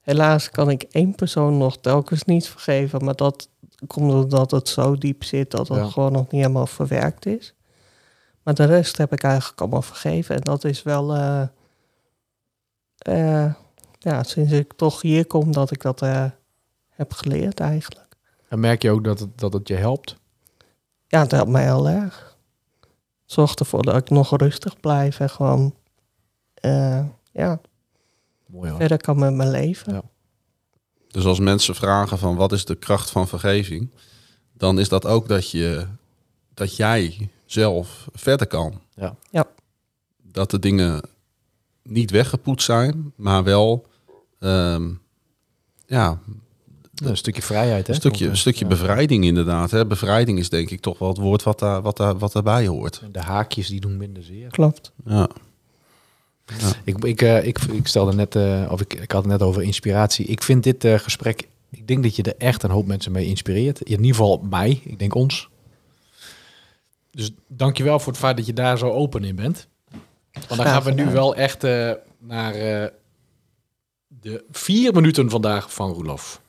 [0.00, 3.48] Helaas kan ik één persoon nog telkens niet vergeven, maar dat
[3.86, 5.88] komt omdat het zo diep zit dat het Ja.
[5.88, 7.54] gewoon nog niet helemaal verwerkt is.
[8.42, 10.34] Maar de rest heb ik eigenlijk allemaal vergeven.
[10.34, 11.42] En dat is wel, eh,
[13.10, 13.54] eh,
[13.98, 16.24] ja, sinds ik toch hier kom, dat ik dat eh,
[16.88, 18.16] heb geleerd eigenlijk.
[18.48, 20.16] En merk je ook dat het, dat het je helpt?
[21.06, 22.38] Ja, het helpt mij heel erg.
[23.24, 25.74] Zorg ervoor dat ik nog rustig blijf en gewoon
[26.54, 27.60] eh, ja,
[28.46, 28.78] Mooi hoor.
[28.78, 29.92] verder kan met mijn leven.
[29.92, 30.02] Ja.
[31.08, 33.90] Dus als mensen vragen van wat is de kracht van vergeving,
[34.52, 35.86] dan is dat ook dat, je,
[36.54, 38.80] dat jij zelf verder kan.
[38.94, 39.16] Ja.
[39.30, 39.46] Ja.
[40.22, 41.02] Dat de dingen
[41.90, 43.86] niet weggepoetst zijn, maar wel
[44.38, 44.90] ehm,
[45.86, 46.18] ja,
[47.04, 47.92] Een stukje vrijheid, hè?
[47.92, 48.70] een stukje, een stukje ja.
[48.70, 49.70] bevrijding inderdaad.
[49.70, 49.86] Hè.
[49.86, 53.02] Bevrijding is denk ik toch wel het woord wat, daar, wat, daar, wat daarbij hoort.
[53.12, 54.48] De haakjes die doen minder zeer.
[54.48, 54.92] Klopt.
[55.04, 55.28] Ja.
[56.84, 59.62] Ik, ik, eh, ik, ik stelde net, eh, of ik, ik had het net over
[59.62, 60.26] inspiratie.
[60.26, 63.26] Ik vind dit eh, gesprek, ik denk dat je er echt een hoop mensen mee
[63.26, 63.80] inspireert.
[63.80, 65.48] In ieder geval mij, ik denk ons.
[67.10, 69.68] Dus dankjewel voor het feit dat je daar zo open in bent.
[70.32, 72.86] Want dan gaan we nu wel echt eh, naar eh,
[74.08, 76.40] de vier minuten vandaag van Roelof.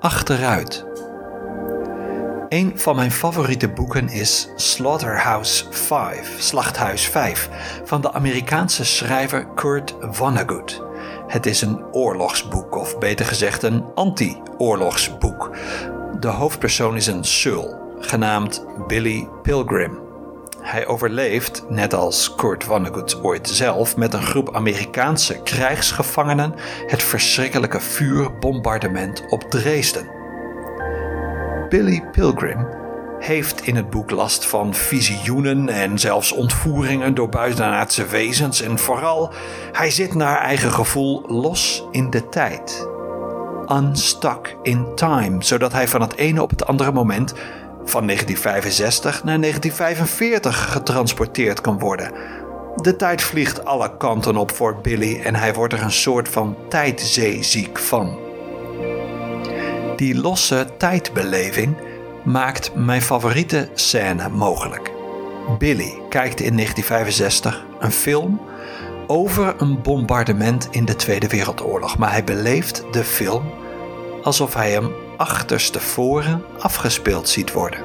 [0.00, 0.84] Achteruit.
[2.48, 7.48] Een van mijn favoriete boeken is Slaughterhouse 5, Slachthuis 5,
[7.84, 10.89] van de Amerikaanse schrijver Kurt Vonnegut.
[11.30, 15.56] Het is een oorlogsboek, of beter gezegd een anti-oorlogsboek.
[16.20, 19.98] De hoofdpersoon is een Sul, genaamd Billy Pilgrim.
[20.60, 26.54] Hij overleeft, net als Kurt Vonnegut ooit zelf, met een groep Amerikaanse krijgsgevangenen
[26.86, 30.10] het verschrikkelijke vuurbombardement op Dresden.
[31.68, 32.79] Billy Pilgrim
[33.20, 39.32] heeft in het boek last van visioenen en zelfs ontvoeringen door buitenaardse wezens en vooral,
[39.72, 42.88] hij zit naar eigen gevoel los in de tijd.
[43.72, 47.32] Unstuck in time, zodat hij van het ene op het andere moment
[47.84, 52.12] van 1965 naar 1945 getransporteerd kan worden.
[52.76, 56.56] De tijd vliegt alle kanten op voor Billy en hij wordt er een soort van
[56.68, 58.18] tijdzeeziek van.
[59.96, 61.76] Die losse tijdbeleving
[62.24, 64.92] maakt mijn favoriete scène mogelijk.
[65.58, 68.40] Billy kijkt in 1965 een film
[69.06, 73.50] over een bombardement in de Tweede Wereldoorlog, maar hij beleeft de film
[74.22, 77.80] alsof hij hem achterstevoren afgespeeld ziet worden.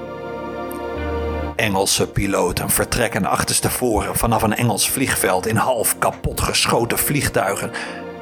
[1.55, 7.71] Engelse piloten vertrekken achterstevoren vanaf een Engels vliegveld in half kapot geschoten vliegtuigen.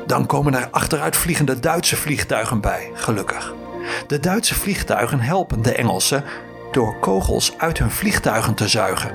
[0.06, 3.54] Dan komen er achteruitvliegende Duitse vliegtuigen bij, gelukkig.
[4.08, 6.24] De Duitse vliegtuigen helpen de Engelsen
[6.72, 9.12] door kogels uit hun vliegtuigen te zuigen.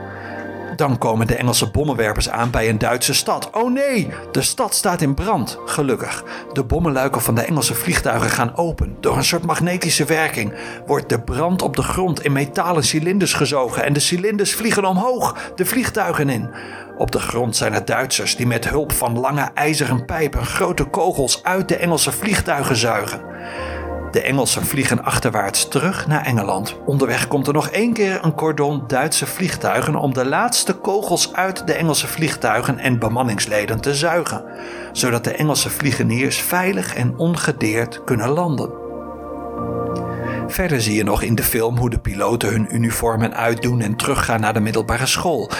[0.76, 3.50] Dan komen de Engelse bommenwerpers aan bij een Duitse stad.
[3.50, 5.58] Oh nee, de stad staat in brand.
[5.64, 6.24] Gelukkig.
[6.52, 8.96] De bommenluiken van de Engelse vliegtuigen gaan open.
[9.00, 10.54] Door een soort magnetische werking
[10.86, 15.52] wordt de brand op de grond in metalen cilinders gezogen en de cilinders vliegen omhoog,
[15.54, 16.50] de vliegtuigen in.
[16.98, 21.42] Op de grond zijn er Duitsers die met hulp van lange ijzeren pijpen grote kogels
[21.42, 23.20] uit de Engelse vliegtuigen zuigen.
[24.10, 26.76] De Engelsen vliegen achterwaarts terug naar Engeland.
[26.86, 31.66] Onderweg komt er nog één keer een cordon Duitse vliegtuigen om de laatste kogels uit
[31.66, 34.44] de Engelse vliegtuigen en bemanningsleden te zuigen,
[34.92, 38.70] zodat de Engelse vliegeniers veilig en ongedeerd kunnen landen.
[40.46, 44.40] Verder zie je nog in de film hoe de piloten hun uniformen uitdoen en teruggaan
[44.40, 45.50] naar de middelbare school.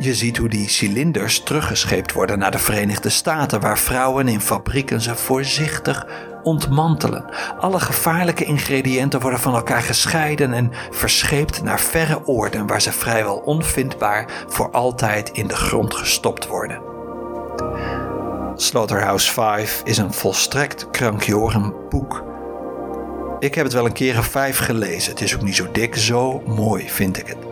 [0.00, 5.00] Je ziet hoe die cilinders teruggescheept worden naar de Verenigde Staten, waar vrouwen in fabrieken
[5.00, 6.06] ze voorzichtig
[6.42, 7.24] ontmantelen.
[7.58, 13.36] Alle gevaarlijke ingrediënten worden van elkaar gescheiden en verscheept naar verre oorden, waar ze vrijwel
[13.36, 16.80] onvindbaar voor altijd in de grond gestopt worden.
[18.56, 22.24] Slaughterhouse 5 is een volstrekt krankjoren boek.
[23.38, 25.10] Ik heb het wel een keer een vijf gelezen.
[25.10, 27.47] Het is ook niet zo dik, zo mooi vind ik het.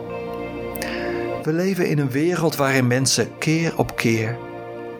[1.47, 4.37] We leven in een wereld waarin mensen keer op keer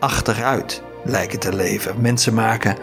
[0.00, 2.00] achteruit lijken te leven.
[2.00, 2.76] Mensen maken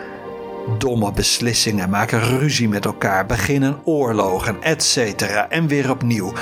[0.77, 5.21] domme beslissingen, maken ruzie met elkaar, beginnen oorlogen, etc.
[5.49, 6.33] En weer opnieuw.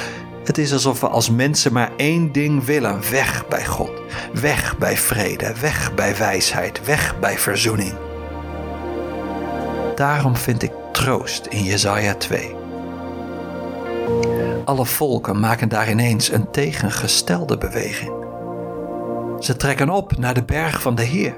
[0.43, 3.91] Het is alsof we als mensen maar één ding willen: weg bij God,
[4.33, 7.93] weg bij vrede, weg bij wijsheid, weg bij verzoening.
[9.95, 12.62] Daarom vind ik troost in Jesaja 2.
[14.65, 18.13] Alle volken maken daar ineens een tegengestelde beweging.
[19.39, 21.35] Ze trekken op naar de berg van de Heer.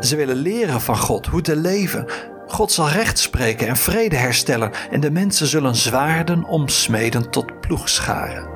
[0.00, 2.06] Ze willen leren van God hoe te leven.
[2.46, 8.48] God zal recht spreken en vrede herstellen en de mensen zullen zwaarden omsmeden tot ploegscharen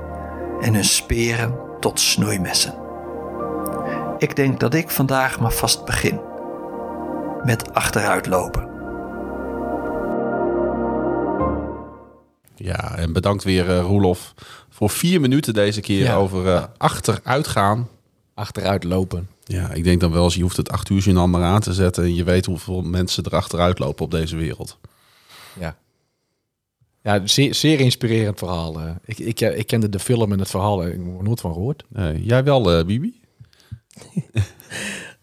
[0.60, 2.74] en hun speren tot snoeimessen.
[4.18, 6.20] Ik denk dat ik vandaag maar vast begin
[7.44, 8.75] met achteruitlopen.
[12.56, 14.34] Ja, en bedankt weer uh, Roelof
[14.68, 16.14] voor vier minuten deze keer Ja.
[16.14, 17.88] over uh, achteruit gaan.
[18.34, 19.28] Achteruit lopen.
[19.44, 21.72] Ja, ik denk dan wel eens, je hoeft het acht uur dan maar aan te
[21.72, 22.04] zetten.
[22.04, 24.78] En je weet hoeveel mensen er achteruit lopen op deze wereld.
[25.60, 25.76] Ja.
[27.02, 28.80] Ja, zeer, zeer inspirerend verhaal.
[28.80, 28.90] eh.
[29.04, 30.82] Ik, ik, ik kende de film en het verhaal.
[30.82, 31.84] eh, Ik heb nooit van gehoord.
[31.88, 33.20] Nee, jij wel, eh, Bibi?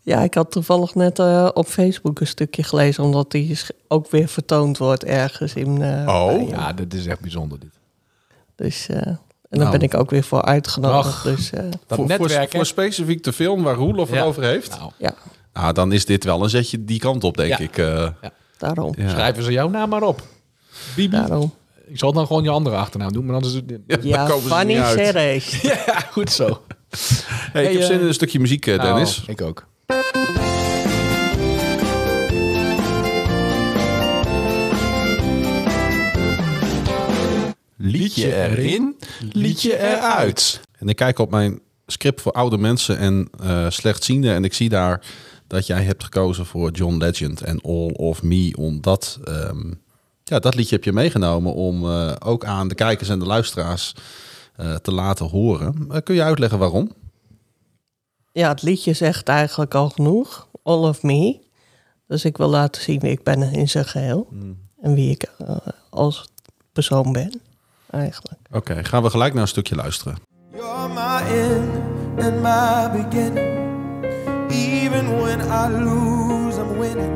[0.05, 4.09] Ja, ik had toevallig net eh, op Facebook een stukje gelezen, omdat die is- ook
[4.11, 5.81] weer vertoond wordt ergens in.
[5.81, 6.25] eh, Oh.
[6.27, 7.69] bij- Ja, dit is echt bijzonder dit.
[8.55, 9.71] Dus, eh, en daar Nou.
[9.71, 11.07] ben ik ook weer voor uitgenodigd.
[11.07, 11.23] Ach.
[11.23, 12.57] Dus eh, Dat voor, voor, netwerk, hè?
[12.57, 14.23] voor specifiek de film waar Roelof het Ja.
[14.23, 14.69] over heeft.
[14.79, 15.13] Nou, ja,
[15.53, 17.57] Nou, dan is dit wel een zetje die kant op, denk Ja.
[17.59, 17.77] ik.
[17.77, 18.07] eh.
[18.57, 18.93] daarom.
[18.97, 19.09] ja.
[19.09, 20.21] schrijven ze jouw naam maar op.
[20.95, 21.15] Bibi.
[21.15, 21.53] daarom.
[21.87, 23.63] Ik zal dan gewoon je andere achternaam doen, maar dan is het...
[23.87, 24.99] Ja, Ja, ze Fanny niet uit.
[24.99, 25.61] Ceres.
[25.85, 26.61] Ja, goed zo.
[27.51, 29.17] Hey, ik heb zin eh, in een stukje muziek, eh, Dennis.
[29.17, 29.67] Nou, ik ook.
[37.83, 38.95] Liedje erin,
[39.31, 40.61] liedje eruit.
[40.77, 44.33] En ik kijk op mijn script voor oude mensen en eh slechtzienden.
[44.33, 45.05] En ik zie daar
[45.47, 48.53] dat jij hebt gekozen voor John Legend en All of Me.
[48.57, 49.71] Omdat, ehm,
[50.23, 53.95] Ja, dat liedje heb je meegenomen om eh, ook aan de kijkers en de luisteraars
[54.55, 56.03] eh, te laten horen.
[56.03, 56.91] Kun je uitleggen waarom?
[58.31, 60.47] Ja, het liedje zegt eigenlijk al genoeg.
[60.63, 61.39] All of me.
[62.07, 64.27] Dus ik wil laten zien wie ik ben in zijn geheel.
[64.81, 65.31] En wie ik
[65.89, 66.25] als
[66.71, 67.41] persoon ben,
[67.93, 68.39] eigenlijk.
[68.51, 70.15] Oké, gaan we gelijk naar een stukje luisteren.
[70.53, 71.69] You're my end
[72.23, 73.61] and my beginning.
[74.49, 77.11] Even when I lose, I'm winning.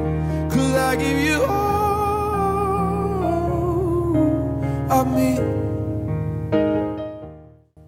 [0.50, 1.44] Cause I give you
[4.90, 5.56] all of me.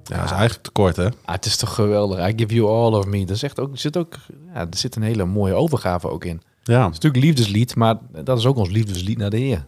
[0.04, 1.06] Ja, dat is eigenlijk te kort, hè?
[1.06, 2.30] Ah, het is toch geweldig.
[2.30, 3.26] I give you all of me.
[3.26, 4.16] Dat is echt ook, er zit ook,
[4.54, 6.36] ja, er zit een hele mooie overgave ook in.
[6.36, 6.80] Het Ja.
[6.86, 9.66] is natuurlijk liefdeslied, maar dat is ook ons liefdeslied naar de Heer.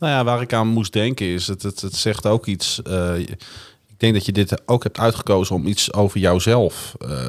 [0.00, 2.82] Nou ja, waar ik aan moest denken is, het, het, het zegt ook iets.
[2.82, 7.28] eh, ik denk dat je dit ook hebt uitgekozen om iets over jouzelf, eh,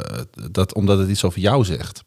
[0.51, 2.03] dat, omdat het iets over jou zegt.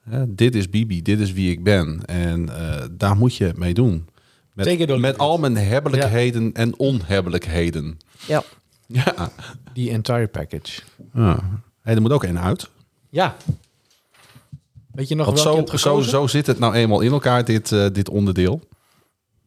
[0.00, 2.04] Hè, dit is Bibi, dit is wie ik ben.
[2.04, 4.08] En eh, daar moet je mee doen.
[4.56, 7.98] Zeker Met, door met al mijn hebbelijkheden en onhebbelijkheden.
[8.26, 8.42] Ja,
[8.86, 9.32] Ja.
[9.72, 10.82] Die entire package.
[11.14, 11.60] ja.
[11.82, 12.68] Hey, er moet ook één uit.
[13.10, 13.36] Ja.
[14.92, 17.12] Weet je nog Want welke je zo, hebt zo, zo zit het nou eenmaal in
[17.12, 18.68] elkaar, dit, eh, dit onderdeel.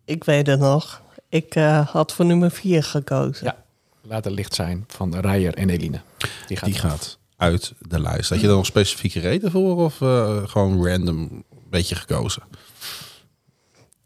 [0.06, 1.02] Ik weet het nog.
[1.30, 3.46] Ik eh, had voor nummer 4 gekozen.
[3.46, 3.56] Ja.
[4.02, 6.02] Laat het licht zijn van Rijer en Eline.
[6.48, 6.70] Die gaat.
[6.70, 8.30] Die gaat uit de lijst.
[8.30, 12.44] Had je er nog specifieke reden voor of eh, gewoon random een beetje gekozen?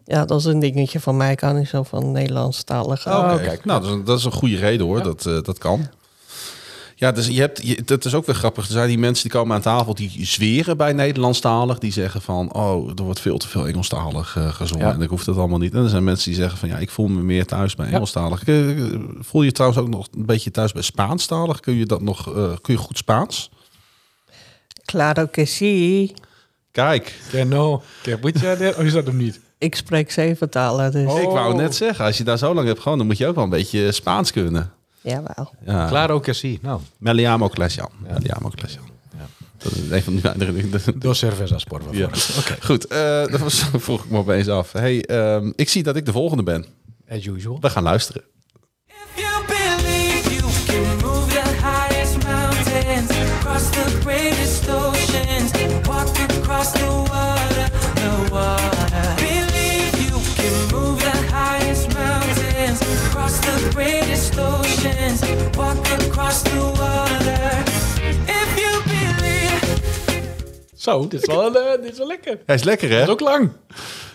[0.05, 1.31] Ja, dat is een dingetje van mij.
[1.31, 3.09] Ik kan niet zo van Nederlandstalige.
[3.09, 3.65] Oh, Oké, kijk.
[3.65, 5.03] nou, dat is, een, dat is een goede reden hoor.
[5.03, 5.87] Dat, eh, dat kan.
[6.99, 8.65] Ja, dus je hebt, je, dat is ook weer grappig.
[8.65, 11.77] Er zijn die mensen die komen aan tafel die zweren bij Nederlandstalig.
[11.79, 14.87] Die zeggen van, oh, er wordt veel te veel Engelstalig eh, gezongen.
[14.87, 14.93] Ja.
[14.93, 15.73] En ik hoef dat allemaal niet.
[15.73, 18.43] En er zijn mensen die zeggen van, ja, ik voel me meer thuis bij Engelstalig.
[18.43, 18.55] Eh,
[19.19, 21.59] Voel je trouwens ook nog een beetje thuis bij Spaanstalig?
[21.59, 23.49] Kun je dat nog, eh, kun je goed Spaans?
[24.85, 26.13] Claro que sí.
[26.71, 29.39] Kijk, Que no, que pucha de- Oh, is dat hem niet?
[29.57, 31.21] Ik spreek zeven talen, dus Oh.
[31.21, 33.35] ik wou net zeggen, als je daar zo lang hebt gewoond, dan moet je ook
[33.35, 34.71] wel een beetje Spaans kunnen.
[35.09, 35.53] Jawel.
[35.65, 35.87] Ja.
[35.87, 36.59] Claro que sí.
[36.61, 37.89] Nou, Me llamo Clasian.
[37.99, 38.95] Me Clasian.
[39.57, 41.97] Dat is een van die cervezas, por favor.
[41.97, 42.05] Ja.
[42.37, 42.57] Oké.
[42.61, 44.71] Goed, eh, dat was, vroeg ik me opeens af.
[44.71, 46.65] Hey, ehm, ik zie dat ik de volgende ben.
[47.09, 47.57] As usual.
[47.61, 48.21] We gaan luisteren.
[48.87, 53.96] If you believe you can move the highest mountains, cross the
[70.87, 72.39] Zo, dit is wel, eh, dit is wel lekker.
[72.45, 72.97] Hij is lekker, hè?
[72.97, 73.51] Dat is ook lang.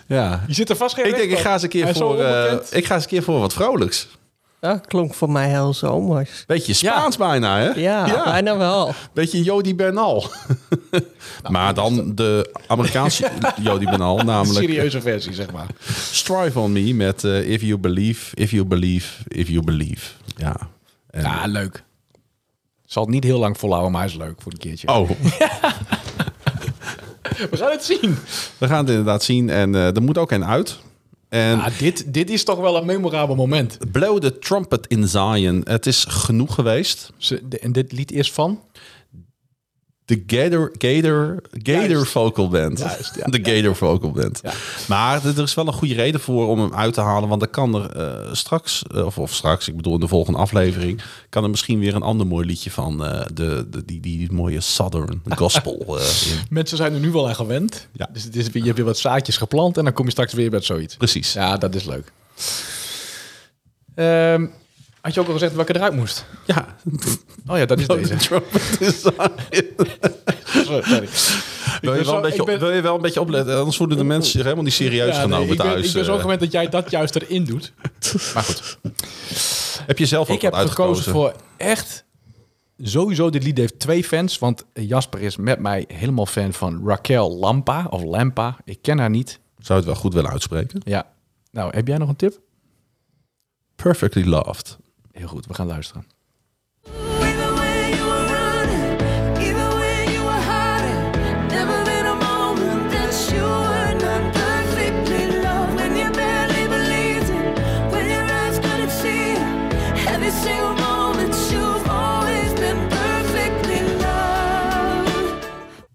[0.07, 0.43] Ja.
[0.47, 2.85] Je zit er vast geen Ik denk, ik ga eens een keer voor, eh, ik
[2.85, 4.07] ga eens een keer voor wat vrolijks.
[4.59, 6.43] Dat klonk voor mij heel zomers.
[6.47, 7.69] Beetje Spaans bijna, hè?
[7.69, 8.93] Ja, bijna wel.
[9.13, 10.25] Beetje Jody Bernal.
[11.49, 13.29] maar dan de Amerikaanse
[13.61, 15.67] Jody Bernal, Een namelijk serieuze versie, zeg maar.
[16.11, 20.05] Strive on Me met eh, If You Believe, If You Believe, If You Believe.
[20.35, 20.55] Ja.
[21.21, 21.83] Ja, leuk.
[22.85, 24.87] Zal het niet heel lang volhouden, maar is leuk voor een keertje.
[24.87, 25.09] Oh,
[27.51, 28.17] We gaan het zien.
[28.57, 29.49] we gaan het inderdaad zien.
[29.49, 30.79] En eh, er moet ook een uit.
[31.29, 33.77] En Ah, dit, dit is toch wel een memorabel moment.
[33.91, 35.61] Blow the Trumpet in Zion.
[35.63, 37.11] Het is genoeg geweest.
[37.61, 38.61] En dit lied is van?
[40.05, 42.11] De Gator, Gator, Gator Juist.
[42.11, 42.79] Vocal Band.
[42.79, 43.25] Juist, ja.
[43.25, 44.39] De Gator Vocal Band.
[44.43, 44.53] Ja.
[44.87, 47.29] Maar er is wel een goede reden voor om hem uit te halen.
[47.29, 50.39] Want dan kan er eh, straks, eh, of, of straks, ik bedoel in de volgende
[50.39, 51.01] aflevering...
[51.29, 54.61] kan er misschien weer een ander mooi liedje van eh, de, de, die, die mooie
[54.61, 55.97] Southern Gospel.
[56.49, 57.87] Mensen zijn er nu wel aan gewend.
[57.91, 58.09] Ja.
[58.13, 60.51] Dus het is, je hebt weer wat zaadjes geplant en dan kom je straks weer
[60.51, 60.95] met zoiets.
[60.95, 61.33] Precies.
[61.33, 62.11] Ja, dat is leuk.
[63.95, 64.45] Ehm,
[65.03, 66.25] had je ook al gezegd welke eruit moest?
[66.45, 66.75] Ja.
[67.47, 68.19] Oh ja, dat is deze.
[68.19, 68.43] Sorry.
[71.81, 73.57] Wil je, wel een beetje, ben- wil je wel een beetje opletten?
[73.57, 75.87] Anders voelen de mensen zich helemaal niet serieus Ja, nee, genomen ik, ben, thuis.
[75.87, 76.21] ik ben zo eh.
[76.21, 77.73] gewend dat jij dat juist erin doet.
[78.33, 78.77] Maar goed.
[79.85, 82.05] Heb je zelf ook Ik heb gekozen voor echt...
[82.77, 84.39] Sowieso, dit lied heeft twee fans.
[84.39, 87.87] Want Jasper is met mij helemaal fan van Raquel Lampa.
[87.89, 88.57] Of Lampa.
[88.65, 89.39] Ik ken haar niet.
[89.59, 90.81] Zou het wel goed willen uitspreken?
[90.85, 91.05] Ja.
[91.51, 92.39] Nou, heb jij nog een tip?
[93.75, 94.77] Perfectly Loved.
[95.13, 96.05] Heel goed, we gaan luisteren.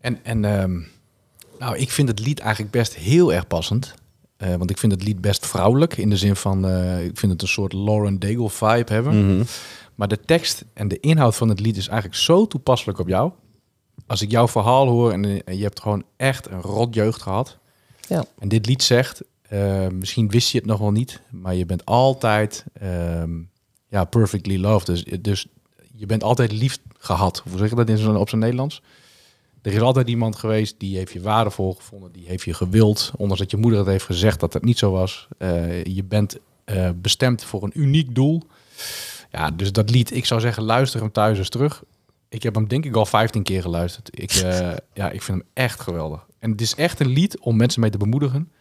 [0.01, 0.81] En, en ehm,
[1.59, 3.95] nou, ik vind het lied eigenlijk best heel erg passend.
[4.39, 5.97] Eh, want ik vind het lied best vrouwelijk.
[5.97, 9.15] In de zin van, eh, ik vind het een soort Lauren Daigle vibe hebben.
[9.95, 13.33] Maar de tekst en de inhoud van het lied is eigenlijk zo toepasselijk op jou.
[14.07, 17.59] Als ik jouw verhaal hoor en, eh, je hebt gewoon echt een rot jeugd gehad.
[18.09, 18.25] Ja.
[18.39, 19.23] En dit lied zegt,
[19.93, 23.31] misschien wist je het nog wel niet, maar je bent altijd ehm,
[23.89, 24.87] ja, perfectly loved.
[24.87, 25.47] Dus, dus
[25.95, 27.43] je bent altijd lief gehad.
[27.49, 28.83] Hoe zeg je dat in zo'n- op zijn Nederlands?
[29.63, 33.41] Er is altijd iemand geweest die heeft je waardevol gevonden, die heeft je gewild, ondanks
[33.41, 35.29] dat je moeder het heeft gezegd dat het niet zo was.
[35.39, 38.43] Eh, je bent eh, bestemd voor een uniek doel.
[39.31, 41.83] Ja, dus dat lied, ik zou zeggen, luister hem thuis eens terug.
[42.29, 44.21] Ik heb hem denk ik al 15 keer geluisterd.
[44.21, 46.27] Ik, eh, ja, ik vind hem echt geweldig.
[46.39, 48.53] En het is echt een lied om mensen mee te bemoedigen.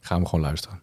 [0.00, 0.80] Gaan we gewoon luisteren.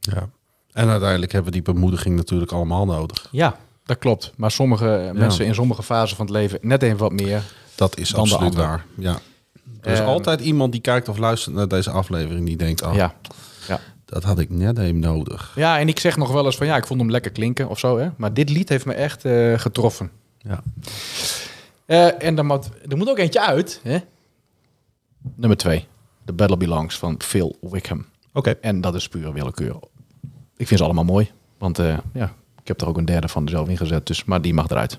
[0.00, 0.30] Ja.
[0.72, 3.28] En uiteindelijk hebben we die bemoediging natuurlijk allemaal nodig.
[3.30, 4.32] Ja, dat klopt.
[4.36, 7.42] Maar sommige mensen in sommige fasen van het leven net even wat meer.
[7.82, 8.84] Dat is Dan absoluut waar.
[8.96, 9.18] Ja.
[9.80, 12.94] Er is Ehm, altijd iemand die kijkt of luistert naar deze aflevering die denkt, oh,
[12.94, 13.14] Ja.
[13.68, 13.80] Ja.
[14.04, 15.52] dat had ik net even nodig.
[15.54, 17.78] ja, en ik zeg nog wel eens van ja, ik vond hem lekker klinken of
[17.78, 17.98] zo.
[17.98, 18.08] Hè?
[18.16, 20.10] Maar dit lied heeft me echt eh, getroffen.
[20.38, 20.62] Ja.
[21.86, 23.80] Eh, en er moet, er moet ook eentje uit.
[23.82, 23.98] Hè?
[25.36, 25.86] Nummer twee.
[26.24, 28.04] The Battle Belongs van Phil Wickham.
[28.32, 28.50] Oké.
[28.50, 29.74] En dat is pure willekeur.
[30.56, 31.30] Ik vind ze allemaal mooi.
[31.58, 34.06] Want eh, ja, ik heb er ook een derde van zelf ingezet.
[34.06, 34.98] Dus, maar die mag eruit.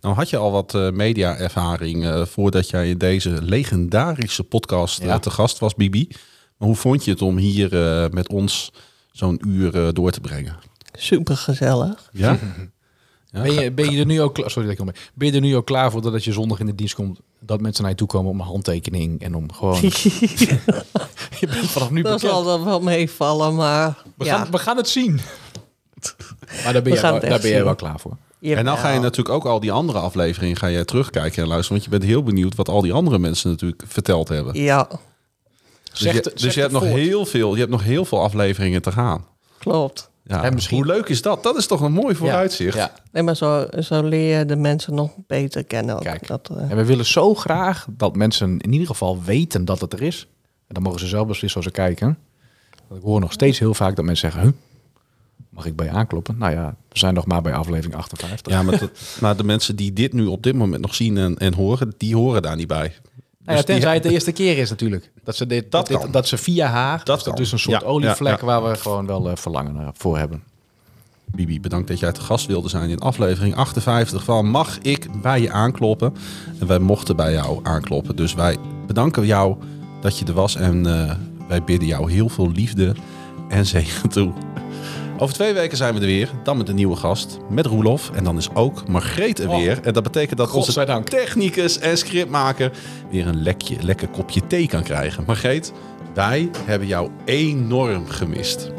[0.00, 5.06] Nou had je al wat eh, media-ervaring eh, voordat jij in deze legendarische podcast eh,
[5.06, 5.18] Ja.
[5.18, 6.08] te gast was, Bibi.
[6.56, 8.72] Maar hoe vond je het om hier eh, met ons
[9.12, 10.56] zo'n uur eh, door te brengen?
[10.92, 12.08] Super gezellig.
[12.12, 12.38] Ja?
[13.30, 14.50] Ja, Ben je, ben je er nu ook klaar?
[14.50, 14.94] Sorry dat ik ben.
[15.14, 17.60] Ben je er nu ook klaar voor dat je zondag in de dienst komt, dat
[17.60, 19.80] mensen naar je toe komen om een handtekening en om gewoon.
[21.40, 24.76] je bent vanaf nu Dat zal dan wel meevallen, maar We, ja, gaan, we gaan
[24.76, 25.20] het zien.
[26.64, 27.64] maar daar ben, je, wel, daar ben zien.
[27.64, 28.16] wel klaar voor.
[28.40, 31.72] En dan ga je natuurlijk ook al die andere afleveringen ga je terugkijken en luisteren.
[31.80, 34.60] Want je bent heel benieuwd wat al die andere mensen natuurlijk verteld hebben.
[34.62, 34.88] Ja,
[35.90, 36.94] Dus, Zeg je, dus je, hebt nog voort.
[36.94, 39.24] heel veel, je hebt nog heel veel afleveringen te gaan.
[39.58, 40.10] klopt.
[40.24, 41.42] Ja, En misschien- Hoe leuk is dat?
[41.42, 42.76] Dat is toch een mooi vooruitzicht.
[42.76, 42.92] Ja.
[43.12, 45.94] Nee, maar zo, zo leer je de mensen nog beter kennen.
[45.96, 46.02] ook.
[46.02, 46.26] Kijk.
[46.26, 49.92] Dat, eh, En we willen zo graag dat mensen in ieder geval weten dat het
[49.92, 50.26] er is.
[50.66, 52.18] En dan mogen ze zelf beslissen als ze kijken.
[52.94, 54.48] Ik hoor nog steeds heel vaak dat mensen zeggen...
[54.48, 54.58] Huh,
[55.58, 56.38] mag ik bij je aankloppen?
[56.38, 58.52] Nou ja, we zijn nog maar bij aflevering 58.
[58.52, 58.90] Ja, maar, dat-
[59.20, 62.16] maar de mensen die dit nu op dit moment nog zien en, en horen, die
[62.16, 62.78] horen daar niet bij.
[62.78, 62.90] Nou
[63.44, 65.10] ja, Dus tenzij het de eerste keer is natuurlijk.
[65.24, 67.86] Dat ze, dit, Dat dit- dat ze via haar, Dat dat, dus een soort Ja,
[67.86, 68.44] olievlek ja, ja.
[68.60, 70.42] waar we gewoon wel eh, verlangen naar- voor hebben.
[71.34, 75.40] Bibi, bedankt dat jij te gast wilde zijn in aflevering 58 van Mag ik bij
[75.40, 76.14] je aankloppen?
[76.60, 78.16] En wij mochten bij jou aankloppen.
[78.16, 78.56] Dus wij
[78.86, 79.56] bedanken jou
[80.00, 81.14] dat je er was en eh,
[81.48, 82.94] wij bidden jou heel veel liefde
[83.48, 84.32] en zegen toe.
[85.20, 88.10] Over twee weken zijn we er weer, dan met een nieuwe gast, met Roelof.
[88.10, 89.56] En dan is ook Margreet er Oh.
[89.56, 89.80] weer.
[89.82, 92.72] En dat betekent dat onze technicus en scriptmaker
[93.10, 95.24] weer een lekje, lekker kopje thee kan krijgen.
[95.26, 95.72] Margreet,
[96.14, 98.70] wij hebben jou enorm gemist.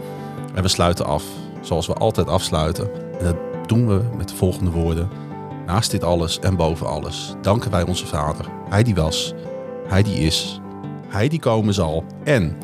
[0.54, 1.24] En we sluiten af,
[1.62, 2.90] zoals we altijd afsluiten.
[3.20, 3.36] En dat
[3.66, 5.10] doen we met de volgende woorden.
[5.66, 8.46] Naast dit alles en boven alles danken wij onze Vader.
[8.70, 9.34] Hij die was,
[9.88, 10.60] hij die is,
[11.08, 12.04] hij die komen zal.
[12.24, 12.58] En,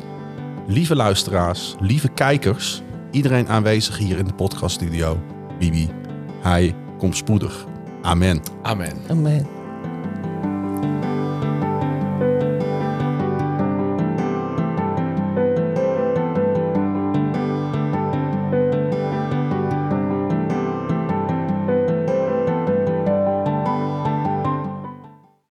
[0.66, 2.82] lieve luisteraars, lieve kijkers,
[3.16, 5.20] iedereen aanwezig hier in de podcaststudio.
[5.58, 5.88] Bibi,
[6.40, 7.66] hij komt spoedig.
[8.02, 8.40] Amen.
[8.62, 8.96] Amen.
[9.08, 9.55] amen.